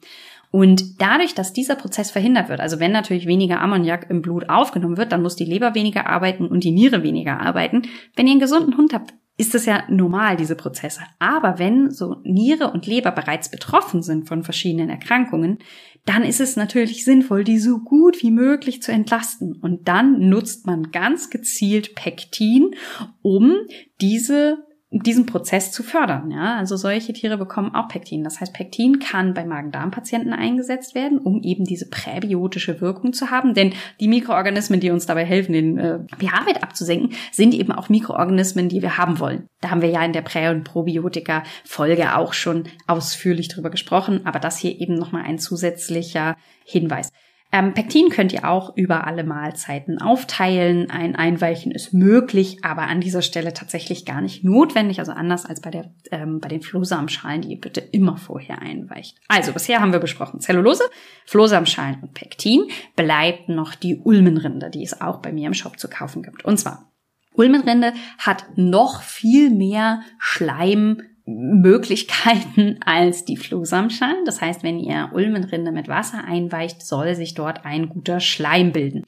Und 0.49 1.01
dadurch, 1.01 1.35
dass 1.35 1.53
dieser 1.53 1.75
Prozess 1.75 2.11
verhindert 2.11 2.49
wird, 2.49 2.61
also 2.61 2.79
wenn 2.79 2.93
natürlich 2.93 3.27
weniger 3.27 3.59
Ammoniak 3.61 4.09
im 4.09 4.21
Blut 4.21 4.49
aufgenommen 4.49 4.97
wird, 4.97 5.11
dann 5.11 5.21
muss 5.21 5.35
die 5.35 5.45
Leber 5.45 5.75
weniger 5.75 6.07
arbeiten 6.07 6.47
und 6.47 6.63
die 6.63 6.71
Niere 6.71 7.03
weniger 7.03 7.41
arbeiten. 7.41 7.83
Wenn 8.15 8.25
ihr 8.25 8.31
einen 8.31 8.39
gesunden 8.39 8.77
Hund 8.77 8.93
habt, 8.93 9.13
ist 9.37 9.53
das 9.53 9.65
ja 9.65 9.83
normal, 9.89 10.37
diese 10.37 10.55
Prozesse. 10.55 11.01
Aber 11.19 11.59
wenn 11.59 11.91
so 11.91 12.17
Niere 12.23 12.71
und 12.71 12.87
Leber 12.87 13.11
bereits 13.11 13.51
betroffen 13.51 14.01
sind 14.01 14.27
von 14.27 14.43
verschiedenen 14.43 14.89
Erkrankungen, 14.89 15.59
dann 16.05 16.23
ist 16.23 16.39
es 16.39 16.55
natürlich 16.55 17.03
sinnvoll, 17.03 17.43
die 17.43 17.57
so 17.57 17.79
gut 17.79 18.21
wie 18.21 18.31
möglich 18.31 18.81
zu 18.81 18.91
entlasten. 18.91 19.53
Und 19.53 19.87
dann 19.87 20.29
nutzt 20.29 20.65
man 20.65 20.91
ganz 20.91 21.29
gezielt 21.29 21.95
Pektin, 21.95 22.75
um 23.21 23.55
diese 23.99 24.59
diesen 25.03 25.25
Prozess 25.25 25.71
zu 25.71 25.83
fördern. 25.83 26.31
Ja, 26.31 26.55
also 26.55 26.77
solche 26.77 27.13
Tiere 27.13 27.37
bekommen 27.37 27.75
auch 27.75 27.87
Pektin. 27.87 28.23
Das 28.23 28.39
heißt, 28.39 28.53
Pektin 28.53 28.99
kann 28.99 29.33
bei 29.33 29.45
Magen-Darm-Patienten 29.45 30.33
eingesetzt 30.33 30.95
werden, 30.95 31.17
um 31.17 31.41
eben 31.43 31.65
diese 31.65 31.89
präbiotische 31.89 32.79
Wirkung 32.81 33.13
zu 33.13 33.29
haben. 33.29 33.53
Denn 33.53 33.73
die 33.99 34.07
Mikroorganismen, 34.07 34.79
die 34.79 34.91
uns 34.91 35.05
dabei 35.05 35.25
helfen, 35.25 35.53
den 35.53 35.77
äh, 35.77 35.99
pH-Wert 36.17 36.63
abzusenken, 36.63 37.11
sind 37.31 37.53
eben 37.53 37.71
auch 37.71 37.89
Mikroorganismen, 37.89 38.69
die 38.69 38.81
wir 38.81 38.97
haben 38.97 39.19
wollen. 39.19 39.47
Da 39.61 39.69
haben 39.71 39.81
wir 39.81 39.89
ja 39.89 40.03
in 40.03 40.13
der 40.13 40.21
Prä- 40.21 40.49
und 40.49 40.63
Probiotika-Folge 40.63 42.15
auch 42.15 42.33
schon 42.33 42.63
ausführlich 42.87 43.49
drüber 43.49 43.69
gesprochen. 43.69 44.21
Aber 44.25 44.39
das 44.39 44.57
hier 44.57 44.79
eben 44.79 44.95
nochmal 44.95 45.23
ein 45.23 45.39
zusätzlicher 45.39 46.37
Hinweis. 46.63 47.11
Ähm, 47.51 47.73
Pektin 47.73 48.09
könnt 48.09 48.33
ihr 48.33 48.49
auch 48.49 48.75
über 48.75 49.07
alle 49.07 49.23
Mahlzeiten 49.23 50.01
aufteilen. 50.01 50.89
Ein 50.89 51.15
Einweichen 51.15 51.71
ist 51.71 51.93
möglich, 51.93 52.57
aber 52.63 52.83
an 52.83 52.99
dieser 52.99 53.21
Stelle 53.21 53.53
tatsächlich 53.53 54.05
gar 54.05 54.19
nicht 54.19 54.43
notwendig. 54.43 54.99
Also 54.99 55.13
anders 55.13 55.45
als 55.45 55.61
bei, 55.61 55.71
der, 55.71 55.91
ähm, 56.11 56.39
bei 56.39 56.49
den 56.49 56.61
Flohsamenschalen, 56.61 57.41
die 57.41 57.51
ihr 57.51 57.61
bitte 57.61 57.79
immer 57.79 58.17
vorher 58.17 58.61
einweicht. 58.61 59.17
Also 59.27 59.53
bisher 59.53 59.79
haben 59.79 59.93
wir 59.93 59.99
besprochen 59.99 60.41
Zellulose, 60.41 60.83
Flohsamenschalen 61.25 62.01
und 62.01 62.13
Pektin. 62.13 62.67
Bleibt 62.95 63.47
noch 63.47 63.75
die 63.75 63.97
Ulmenrinde, 63.97 64.69
die 64.69 64.83
es 64.83 64.99
auch 64.99 65.19
bei 65.19 65.31
mir 65.31 65.47
im 65.47 65.53
Shop 65.53 65.79
zu 65.79 65.87
kaufen 65.87 66.23
gibt. 66.23 66.43
Und 66.43 66.57
zwar 66.57 66.91
Ulmenrinde 67.35 67.93
hat 68.17 68.45
noch 68.55 69.01
viel 69.01 69.49
mehr 69.49 70.01
Schleim 70.19 71.01
Möglichkeiten 71.25 72.79
als 72.85 73.25
die 73.25 73.37
Flohsamenschalen. 73.37 74.25
Das 74.25 74.41
heißt, 74.41 74.63
wenn 74.63 74.79
ihr 74.79 75.09
Ulmenrinde 75.13 75.71
mit 75.71 75.87
Wasser 75.87 76.23
einweicht, 76.25 76.81
soll 76.81 77.15
sich 77.15 77.33
dort 77.33 77.65
ein 77.65 77.89
guter 77.89 78.19
Schleim 78.19 78.71
bilden. 78.71 79.05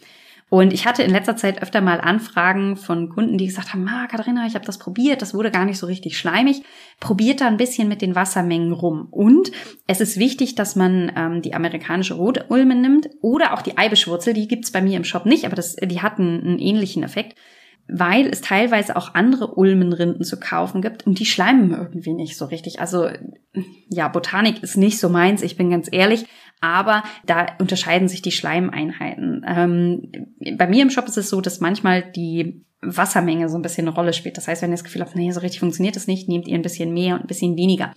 Und 0.50 0.72
ich 0.72 0.86
hatte 0.86 1.04
in 1.04 1.12
letzter 1.12 1.36
Zeit 1.36 1.62
öfter 1.62 1.82
mal 1.82 2.00
Anfragen 2.00 2.78
von 2.78 3.10
Kunden, 3.10 3.38
die 3.38 3.48
gesagt 3.48 3.74
haben, 3.74 3.86
ah, 3.90 4.08
Katharina, 4.08 4.48
ich 4.48 4.56
habe 4.56 4.66
das 4.66 4.80
probiert, 4.80 5.22
das 5.22 5.34
wurde 5.34 5.52
gar 5.52 5.66
nicht 5.66 5.78
so 5.78 5.88
richtig 5.88 6.18
schleimig. 6.18 6.62
Probiert 7.02 7.42
da 7.42 7.48
ein 7.48 7.58
bisschen 7.58 7.90
mit 7.90 8.02
den 8.02 8.16
Wassermengen 8.16 8.72
rum. 8.72 9.10
Und 9.12 9.52
es 9.88 10.00
ist 10.00 10.18
wichtig, 10.18 10.56
dass 10.56 10.78
man 10.78 11.12
ähm, 11.18 11.42
die 11.42 11.54
amerikanische 11.54 12.14
Rotulme 12.14 12.76
nimmt 12.76 13.10
oder 13.22 13.54
auch 13.54 13.62
die 13.62 13.78
Eibischwurzel, 13.78 14.34
die 14.34 14.48
gibt's 14.48 14.72
bei 14.72 14.82
mir 14.82 14.96
im 14.96 15.04
Shop 15.04 15.26
nicht, 15.26 15.46
aber 15.46 15.56
das, 15.56 15.76
die 15.76 16.02
hatten 16.02 16.42
einen 16.42 16.60
ähnlichen 16.60 17.04
Effekt 17.04 17.38
weil 17.88 18.28
es 18.28 18.42
teilweise 18.42 18.96
auch 18.96 19.16
andere 19.16 19.56
Ulmenrinden 19.56 20.24
zu 20.24 20.40
kaufen 20.40 20.82
gibt 20.82 21.08
und 21.08 21.20
die 21.20 21.26
schleimen 21.26 21.72
irgendwie 21.72 22.14
nicht 22.14 22.38
so 22.38 22.46
richtig. 22.46 22.80
Also 22.80 23.10
ja, 23.90 24.08
Botanik 24.08 24.62
ist 24.62 24.78
nicht 24.78 25.00
so 25.00 25.10
meins, 25.10 25.42
ich 25.42 25.58
bin 25.58 25.70
ganz 25.70 25.88
ehrlich, 25.92 26.26
aber 26.60 27.04
da 27.26 27.48
unterscheiden 27.60 28.08
sich 28.08 28.22
die 28.22 28.32
Schleimeinheiten. 28.32 29.46
Ähm, 29.48 30.12
bei 30.58 30.68
mir 30.68 30.82
im 30.82 30.90
Shop 30.90 31.08
ist 31.08 31.18
es 31.18 31.30
so, 31.30 31.40
dass 31.40 31.62
manchmal 31.62 32.12
die 32.12 32.66
Wassermenge 32.82 33.50
so 33.50 33.58
ein 33.58 33.62
bisschen 33.62 33.88
eine 33.88 33.96
Rolle 33.96 34.14
spielt. 34.14 34.38
Das 34.38 34.48
heißt, 34.48 34.62
wenn 34.62 34.72
ihr 34.72 34.76
das 34.76 34.84
Gefühl 34.84 35.02
habt, 35.02 35.16
nee, 35.16 35.32
so 35.32 35.40
richtig 35.40 35.60
funktioniert 35.60 35.96
das 35.96 36.08
nicht, 36.08 36.28
nehmt 36.28 36.48
ihr 36.48 36.56
ein 36.56 36.64
bisschen 36.64 36.94
mehr 36.94 37.16
und 37.16 37.22
ein 37.22 37.28
bisschen 37.28 37.58
weniger. 37.58 37.94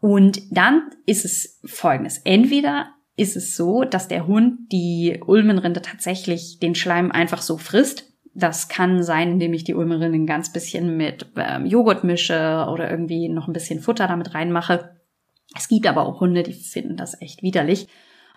Und 0.00 0.40
dann 0.50 0.90
ist 1.06 1.24
es 1.24 1.60
folgendes. 1.64 2.18
Entweder 2.18 2.90
ist 3.16 3.36
es 3.36 3.56
so, 3.56 3.84
dass 3.84 4.08
der 4.08 4.26
Hund 4.26 4.70
die 4.72 5.20
Ulmenrinde 5.26 5.80
tatsächlich 5.80 6.58
den 6.60 6.74
Schleim 6.74 7.10
einfach 7.10 7.40
so 7.40 7.56
frisst 7.56 8.12
das 8.36 8.68
kann 8.68 9.02
sein, 9.02 9.32
indem 9.32 9.54
ich 9.54 9.64
die 9.64 9.74
Ulmerinnen 9.74 10.26
ganz 10.26 10.52
bisschen 10.52 10.96
mit 10.96 11.26
ähm, 11.36 11.64
Joghurt 11.64 12.04
mische 12.04 12.66
oder 12.70 12.90
irgendwie 12.90 13.28
noch 13.28 13.48
ein 13.48 13.54
bisschen 13.54 13.80
Futter 13.80 14.06
damit 14.06 14.34
reinmache. 14.34 14.96
Es 15.56 15.68
gibt 15.68 15.86
aber 15.86 16.06
auch 16.06 16.20
Hunde, 16.20 16.42
die 16.42 16.52
finden 16.52 16.96
das 16.96 17.20
echt 17.22 17.42
widerlich. 17.42 17.88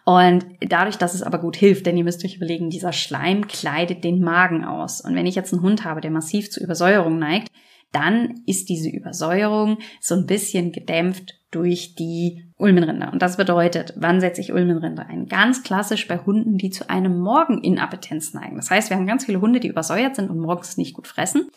Und 0.05 0.45
dadurch, 0.61 0.97
dass 0.97 1.13
es 1.13 1.21
aber 1.21 1.39
gut 1.39 1.57
hilft, 1.57 1.85
denn 1.85 1.97
ihr 1.97 2.05
müsst 2.05 2.23
euch 2.23 2.37
überlegen, 2.37 2.69
dieser 2.69 2.93
Schleim 2.93 3.47
kleidet 3.47 4.03
den 4.05 4.21
Magen 4.21 4.63
aus. 4.63 5.01
Und 5.01 5.15
wenn 5.15 5.27
ich 5.27 5.35
jetzt 5.35 5.53
einen 5.53 5.61
Hund 5.61 5.83
habe, 5.83 6.01
der 6.01 6.11
massiv 6.11 6.49
zu 6.49 6.63
Übersäuerung 6.63 7.19
neigt, 7.19 7.49
dann 7.91 8.41
ist 8.45 8.69
diese 8.69 8.89
Übersäuerung 8.89 9.79
so 9.99 10.15
ein 10.15 10.25
bisschen 10.25 10.71
gedämpft 10.71 11.33
durch 11.51 11.95
die 11.95 12.48
Ulmenrinder. 12.59 13.11
Und 13.11 13.21
das 13.21 13.37
bedeutet, 13.37 13.93
wann 13.95 14.19
setze 14.19 14.41
ich 14.41 14.51
Ulmenrinder 14.51 15.07
ein? 15.07 15.27
Ganz 15.27 15.63
klassisch 15.63 16.07
bei 16.07 16.17
Hunden, 16.17 16.57
die 16.57 16.69
zu 16.69 16.89
einem 16.89 17.17
Morgeninappetenz 17.17 18.33
neigen. 18.33 18.57
Das 18.57 18.69
heißt, 18.69 18.89
wir 18.89 18.97
haben 18.97 19.07
ganz 19.07 19.25
viele 19.25 19.39
Hunde, 19.39 19.61
die 19.61 19.69
übersäuert 19.69 20.17
sind 20.17 20.29
und 20.29 20.39
morgens 20.39 20.75
nicht 20.75 20.93
gut 20.93 21.07
fressen. 21.07 21.49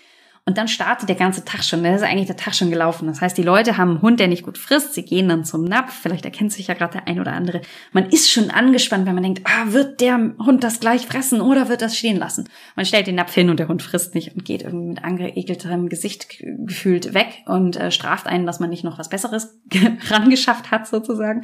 Und 0.45 0.59
dann 0.59 0.67
startet 0.67 1.09
der 1.09 1.15
ganze 1.15 1.45
Tag 1.45 1.63
schon. 1.63 1.85
Da 1.85 1.95
ist 1.95 2.03
eigentlich 2.03 2.27
der 2.27 2.37
Tag 2.37 2.57
schon 2.57 2.71
gelaufen. 2.71 3.07
Das 3.07 3.21
heißt, 3.21 3.39
die 3.39 3.45
Leute 3.45 3.77
haben 3.77 3.91
einen 3.91 4.03
Hund, 4.03 4.19
der 4.19 4.27
nicht 4.27 4.43
gut 4.43 4.59
frisst. 4.59 4.93
Sie 4.93 5.05
gehen 5.05 5.29
dann 5.29 5.45
zum 5.45 5.63
Napf. 5.63 5.93
Vielleicht 5.93 6.25
erkennt 6.25 6.53
sich 6.53 6.67
ja 6.67 6.75
gerade 6.75 6.95
der 6.95 7.07
ein 7.07 7.21
oder 7.21 7.33
andere. 7.33 7.61
Man 7.93 8.07
ist 8.07 8.29
schon 8.29 8.51
angespannt, 8.51 9.07
wenn 9.07 9.15
man 9.15 9.23
denkt, 9.23 9.43
ah, 9.45 9.73
wird 9.73 10.01
der 10.01 10.35
Hund 10.45 10.65
das 10.65 10.81
gleich 10.81 11.07
fressen 11.07 11.41
oder 11.41 11.69
wird 11.69 11.81
das 11.81 11.97
stehen 11.97 12.17
lassen? 12.17 12.49
Man 12.75 12.85
stellt 12.85 13.07
den 13.07 13.15
Napf 13.15 13.33
hin 13.33 13.51
und 13.51 13.61
der 13.61 13.69
Hund 13.69 13.85
frisst 13.85 14.17
nicht 14.17 14.35
und 14.35 14.45
geht 14.45 14.63
irgendwie 14.63 14.89
mit 14.89 15.05
angeekeltem 15.05 15.89
Gesicht 15.89 16.27
gefühlt 16.41 17.15
weg 17.15 17.45
und 17.47 17.77
äh, 17.77 17.93
straft 17.93 18.27
einen, 18.27 18.45
dass 18.45 18.59
man 18.59 18.71
nicht 18.71 18.83
noch 18.83 18.99
was 18.99 19.11
Besseres 19.11 19.61
rangeschafft 20.11 20.73
hat 20.73 20.89
sozusagen. 20.89 21.43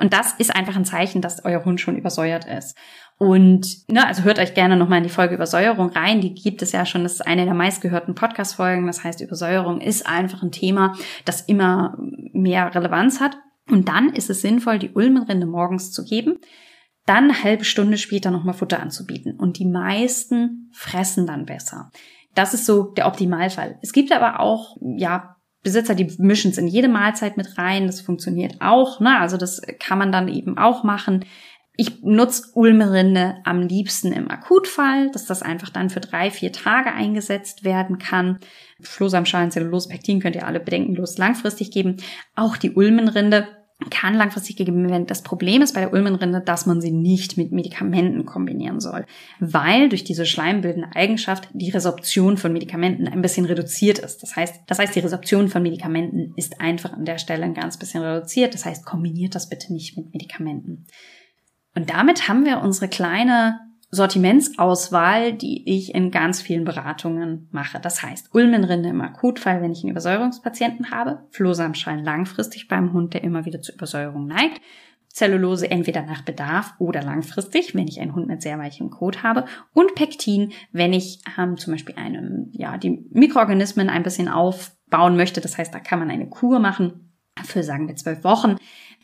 Und 0.00 0.14
das 0.14 0.32
ist 0.38 0.56
einfach 0.56 0.76
ein 0.76 0.86
Zeichen, 0.86 1.20
dass 1.20 1.44
euer 1.44 1.66
Hund 1.66 1.78
schon 1.78 1.98
übersäuert 1.98 2.46
ist. 2.46 2.74
Und 3.22 3.86
ne, 3.90 4.06
also 4.06 4.22
hört 4.22 4.38
euch 4.38 4.54
gerne 4.54 4.78
nochmal 4.78 4.96
in 4.96 5.04
die 5.04 5.10
Folge 5.10 5.34
Übersäuerung 5.34 5.90
rein. 5.90 6.22
Die 6.22 6.32
gibt 6.32 6.62
es 6.62 6.72
ja 6.72 6.86
schon, 6.86 7.02
das 7.02 7.12
ist 7.12 7.26
eine 7.26 7.44
der 7.44 7.52
meistgehörten 7.52 8.14
Podcast-Folgen. 8.14 8.86
Das 8.86 9.04
heißt, 9.04 9.20
Übersäuerung 9.20 9.82
ist 9.82 10.06
einfach 10.06 10.42
ein 10.42 10.52
Thema, 10.52 10.96
das 11.26 11.42
immer 11.42 11.98
mehr 11.98 12.74
Relevanz 12.74 13.20
hat. 13.20 13.36
Und 13.68 13.88
dann 13.88 14.08
ist 14.08 14.30
es 14.30 14.40
sinnvoll, 14.40 14.78
die 14.78 14.92
Ulmenrinde 14.92 15.46
morgens 15.46 15.92
zu 15.92 16.02
geben, 16.02 16.38
dann 17.04 17.24
eine 17.24 17.42
halbe 17.42 17.66
Stunde 17.66 17.98
später 17.98 18.30
nochmal 18.30 18.54
Futter 18.54 18.80
anzubieten. 18.80 19.38
Und 19.38 19.58
die 19.58 19.66
meisten 19.66 20.70
fressen 20.72 21.26
dann 21.26 21.44
besser. 21.44 21.90
Das 22.34 22.54
ist 22.54 22.64
so 22.64 22.84
der 22.84 23.06
Optimalfall. 23.06 23.78
Es 23.82 23.92
gibt 23.92 24.12
aber 24.12 24.40
auch, 24.40 24.78
ja, 24.80 25.36
Besitzer, 25.62 25.94
die 25.94 26.10
mischen 26.18 26.52
es 26.52 26.58
in 26.58 26.68
jede 26.68 26.88
Mahlzeit 26.88 27.36
mit 27.36 27.58
rein. 27.58 27.86
Das 27.86 28.00
funktioniert 28.00 28.56
auch. 28.60 28.98
Ne? 28.98 29.18
Also 29.18 29.36
das 29.36 29.60
kann 29.78 29.98
man 29.98 30.10
dann 30.10 30.28
eben 30.28 30.56
auch 30.56 30.84
machen. 30.84 31.26
Ich 31.80 32.02
nutze 32.02 32.42
Ulmerinde 32.52 33.36
am 33.44 33.62
liebsten 33.62 34.12
im 34.12 34.30
Akutfall, 34.30 35.10
dass 35.12 35.24
das 35.24 35.40
einfach 35.40 35.70
dann 35.70 35.88
für 35.88 36.00
drei, 36.00 36.30
vier 36.30 36.52
Tage 36.52 36.92
eingesetzt 36.92 37.64
werden 37.64 37.96
kann. 37.96 38.38
Flohsamschalen, 38.82 39.50
Zellulose, 39.50 39.88
Pektin 39.88 40.20
könnt 40.20 40.36
ihr 40.36 40.46
alle 40.46 40.60
bedenkenlos 40.60 41.16
langfristig 41.16 41.70
geben. 41.70 41.96
Auch 42.36 42.58
die 42.58 42.72
Ulmenrinde 42.72 43.48
kann 43.88 44.12
langfristig 44.12 44.56
gegeben 44.56 44.90
werden. 44.90 45.06
Das 45.06 45.22
Problem 45.22 45.62
ist 45.62 45.72
bei 45.72 45.80
der 45.80 45.94
Ulmenrinde, 45.94 46.42
dass 46.42 46.66
man 46.66 46.82
sie 46.82 46.90
nicht 46.90 47.38
mit 47.38 47.50
Medikamenten 47.50 48.26
kombinieren 48.26 48.78
soll, 48.78 49.06
weil 49.38 49.88
durch 49.88 50.04
diese 50.04 50.26
schleimbildende 50.26 50.90
Eigenschaft 50.94 51.48
die 51.54 51.70
Resorption 51.70 52.36
von 52.36 52.52
Medikamenten 52.52 53.08
ein 53.08 53.22
bisschen 53.22 53.46
reduziert 53.46 54.00
ist. 54.00 54.22
Das 54.22 54.36
heißt, 54.36 54.64
das 54.66 54.78
heißt, 54.78 54.94
die 54.94 55.00
Resorption 55.00 55.48
von 55.48 55.62
Medikamenten 55.62 56.34
ist 56.36 56.60
einfach 56.60 56.92
an 56.92 57.06
der 57.06 57.16
Stelle 57.16 57.44
ein 57.44 57.54
ganz 57.54 57.78
bisschen 57.78 58.02
reduziert. 58.02 58.52
Das 58.52 58.66
heißt, 58.66 58.84
kombiniert 58.84 59.34
das 59.34 59.48
bitte 59.48 59.72
nicht 59.72 59.96
mit 59.96 60.12
Medikamenten. 60.12 60.84
Und 61.74 61.90
damit 61.90 62.28
haben 62.28 62.44
wir 62.44 62.60
unsere 62.60 62.88
kleine 62.88 63.60
Sortimentsauswahl, 63.92 65.32
die 65.32 65.68
ich 65.68 65.94
in 65.94 66.10
ganz 66.10 66.40
vielen 66.40 66.64
Beratungen 66.64 67.48
mache. 67.50 67.80
Das 67.80 68.02
heißt, 68.02 68.32
Ulmenrinde 68.32 68.88
im 68.88 69.00
Akutfall, 69.00 69.62
wenn 69.62 69.72
ich 69.72 69.82
einen 69.82 69.90
Übersäuerungspatienten 69.90 70.90
habe, 70.90 71.24
Flohsamenschalen 71.30 72.04
langfristig 72.04 72.68
beim 72.68 72.92
Hund, 72.92 73.14
der 73.14 73.24
immer 73.24 73.44
wieder 73.46 73.60
zu 73.60 73.72
Übersäuerung 73.72 74.26
neigt, 74.26 74.60
Zellulose 75.08 75.68
entweder 75.68 76.02
nach 76.02 76.22
Bedarf 76.22 76.74
oder 76.78 77.02
langfristig, 77.02 77.74
wenn 77.74 77.88
ich 77.88 78.00
einen 78.00 78.14
Hund 78.14 78.28
mit 78.28 78.42
sehr 78.42 78.60
weichem 78.60 78.90
Kot 78.90 79.24
habe, 79.24 79.44
und 79.74 79.96
Pektin, 79.96 80.52
wenn 80.70 80.92
ich 80.92 81.20
ähm, 81.36 81.56
zum 81.56 81.72
Beispiel 81.72 81.96
einem, 81.96 82.50
ja, 82.52 82.78
die 82.78 83.04
Mikroorganismen 83.10 83.90
ein 83.90 84.04
bisschen 84.04 84.28
aufbauen 84.28 85.16
möchte. 85.16 85.40
Das 85.40 85.58
heißt, 85.58 85.74
da 85.74 85.80
kann 85.80 85.98
man 85.98 86.10
eine 86.10 86.28
Kur 86.28 86.60
machen 86.60 87.12
für, 87.44 87.64
sagen 87.64 87.88
wir, 87.88 87.96
zwölf 87.96 88.22
Wochen. 88.22 88.56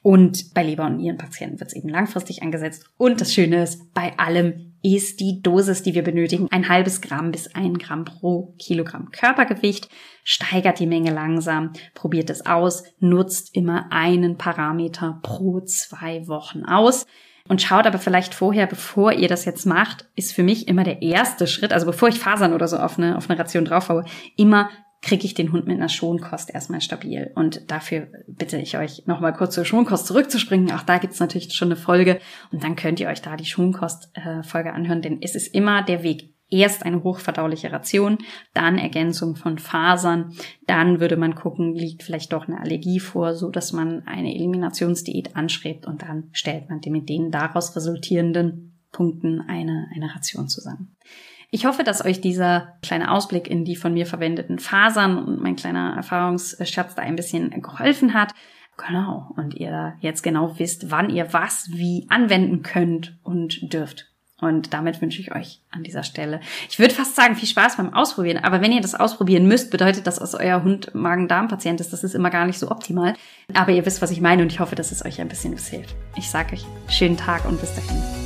Und 0.06 0.54
bei 0.54 0.62
Leber- 0.62 0.86
und 0.86 0.98
Nierenpatienten 0.98 1.58
wird 1.58 1.70
es 1.70 1.74
eben 1.74 1.88
langfristig 1.88 2.40
eingesetzt. 2.40 2.84
Und 2.96 3.20
das 3.20 3.34
Schöne 3.34 3.64
ist, 3.64 3.92
bei 3.92 4.16
allem 4.18 4.76
ist 4.80 5.18
die 5.18 5.42
Dosis, 5.42 5.82
die 5.82 5.96
wir 5.96 6.04
benötigen, 6.04 6.46
ein 6.52 6.68
halbes 6.68 7.00
Gramm 7.00 7.32
bis 7.32 7.52
ein 7.56 7.76
Gramm 7.76 8.04
pro 8.04 8.54
Kilogramm 8.56 9.10
Körpergewicht. 9.10 9.88
Steigert 10.22 10.78
die 10.78 10.86
Menge 10.86 11.10
langsam, 11.10 11.72
probiert 11.94 12.30
es 12.30 12.46
aus, 12.46 12.84
nutzt 13.00 13.56
immer 13.56 13.90
einen 13.90 14.38
Parameter 14.38 15.18
pro 15.24 15.62
zwei 15.62 16.28
Wochen 16.28 16.64
aus. 16.64 17.04
Und 17.48 17.60
schaut 17.60 17.86
aber 17.86 17.98
vielleicht 17.98 18.32
vorher, 18.32 18.68
bevor 18.68 19.10
ihr 19.10 19.26
das 19.26 19.44
jetzt 19.44 19.66
macht, 19.66 20.08
ist 20.14 20.32
für 20.32 20.44
mich 20.44 20.68
immer 20.68 20.84
der 20.84 21.02
erste 21.02 21.48
Schritt, 21.48 21.72
also 21.72 21.84
bevor 21.84 22.08
ich 22.08 22.20
Fasern 22.20 22.52
oder 22.52 22.68
so 22.68 22.76
auf 22.76 22.96
eine, 22.96 23.16
auf 23.16 23.28
eine 23.28 23.40
Ration 23.40 23.64
draufhaue, 23.64 24.04
immer 24.36 24.70
kriege 25.06 25.24
ich 25.24 25.34
den 25.34 25.52
Hund 25.52 25.68
mit 25.68 25.76
einer 25.76 25.88
Schonkost 25.88 26.52
erstmal 26.52 26.80
stabil. 26.80 27.30
Und 27.36 27.70
dafür 27.70 28.08
bitte 28.26 28.58
ich 28.58 28.76
euch 28.76 29.06
nochmal 29.06 29.32
kurz 29.32 29.54
zur 29.54 29.64
Schonkost 29.64 30.08
zurückzuspringen. 30.08 30.72
Auch 30.72 30.82
da 30.82 30.98
gibt's 30.98 31.20
natürlich 31.20 31.54
schon 31.54 31.68
eine 31.68 31.76
Folge 31.76 32.18
und 32.50 32.64
dann 32.64 32.74
könnt 32.74 32.98
ihr 32.98 33.08
euch 33.08 33.22
da 33.22 33.36
die 33.36 33.44
Schonkost-Folge 33.44 34.72
anhören, 34.72 35.02
denn 35.02 35.18
es 35.22 35.36
ist 35.36 35.54
immer 35.54 35.82
der 35.82 36.02
Weg. 36.02 36.34
Erst 36.48 36.84
eine 36.84 37.02
hochverdauliche 37.02 37.72
Ration, 37.72 38.18
dann 38.54 38.78
Ergänzung 38.78 39.34
von 39.34 39.58
Fasern, 39.58 40.32
dann 40.68 41.00
würde 41.00 41.16
man 41.16 41.34
gucken, 41.34 41.74
liegt 41.74 42.04
vielleicht 42.04 42.32
doch 42.32 42.46
eine 42.46 42.60
Allergie 42.60 43.00
vor, 43.00 43.34
so 43.34 43.50
dass 43.50 43.72
man 43.72 44.06
eine 44.06 44.32
Eliminationsdiät 44.32 45.34
anschreibt 45.34 45.86
und 45.86 46.02
dann 46.02 46.28
stellt 46.32 46.68
man 46.68 46.80
mit 46.86 47.08
den 47.08 47.32
daraus 47.32 47.74
resultierenden 47.74 48.78
Punkten 48.92 49.40
eine, 49.40 49.88
eine 49.92 50.14
Ration 50.14 50.48
zusammen. 50.48 50.96
Ich 51.56 51.64
hoffe, 51.64 51.84
dass 51.84 52.04
euch 52.04 52.20
dieser 52.20 52.74
kleine 52.82 53.10
Ausblick 53.10 53.48
in 53.48 53.64
die 53.64 53.76
von 53.76 53.94
mir 53.94 54.04
verwendeten 54.04 54.58
Fasern 54.58 55.16
und 55.16 55.40
mein 55.40 55.56
kleiner 55.56 55.94
Erfahrungsschatz 55.96 56.94
da 56.94 57.00
ein 57.00 57.16
bisschen 57.16 57.62
geholfen 57.62 58.12
hat. 58.12 58.34
Genau. 58.76 59.32
Und 59.38 59.54
ihr 59.54 59.94
jetzt 60.00 60.22
genau 60.22 60.58
wisst, 60.58 60.90
wann 60.90 61.08
ihr 61.08 61.32
was 61.32 61.70
wie 61.72 62.04
anwenden 62.10 62.62
könnt 62.62 63.16
und 63.22 63.72
dürft. 63.72 64.12
Und 64.38 64.74
damit 64.74 65.00
wünsche 65.00 65.22
ich 65.22 65.34
euch 65.34 65.62
an 65.70 65.82
dieser 65.82 66.02
Stelle, 66.02 66.40
ich 66.68 66.78
würde 66.78 66.92
fast 66.92 67.16
sagen, 67.16 67.36
viel 67.36 67.48
Spaß 67.48 67.78
beim 67.78 67.94
Ausprobieren. 67.94 68.44
Aber 68.44 68.60
wenn 68.60 68.72
ihr 68.72 68.82
das 68.82 68.94
ausprobieren 68.94 69.48
müsst, 69.48 69.70
bedeutet 69.70 70.06
das, 70.06 70.18
dass 70.18 70.34
euer 70.34 70.62
Hund 70.62 70.94
Magen-Darm-Patient 70.94 71.80
ist. 71.80 71.90
Das 71.90 72.04
ist 72.04 72.14
immer 72.14 72.28
gar 72.28 72.44
nicht 72.44 72.58
so 72.58 72.70
optimal. 72.70 73.14
Aber 73.54 73.72
ihr 73.72 73.86
wisst, 73.86 74.02
was 74.02 74.10
ich 74.10 74.20
meine 74.20 74.42
und 74.42 74.52
ich 74.52 74.60
hoffe, 74.60 74.74
dass 74.74 74.92
es 74.92 75.02
euch 75.06 75.22
ein 75.22 75.28
bisschen 75.28 75.56
hilft. 75.56 75.96
Ich 76.18 76.28
sage 76.28 76.52
euch 76.52 76.66
schönen 76.90 77.16
Tag 77.16 77.46
und 77.46 77.58
bis 77.58 77.74
dahin. 77.74 78.25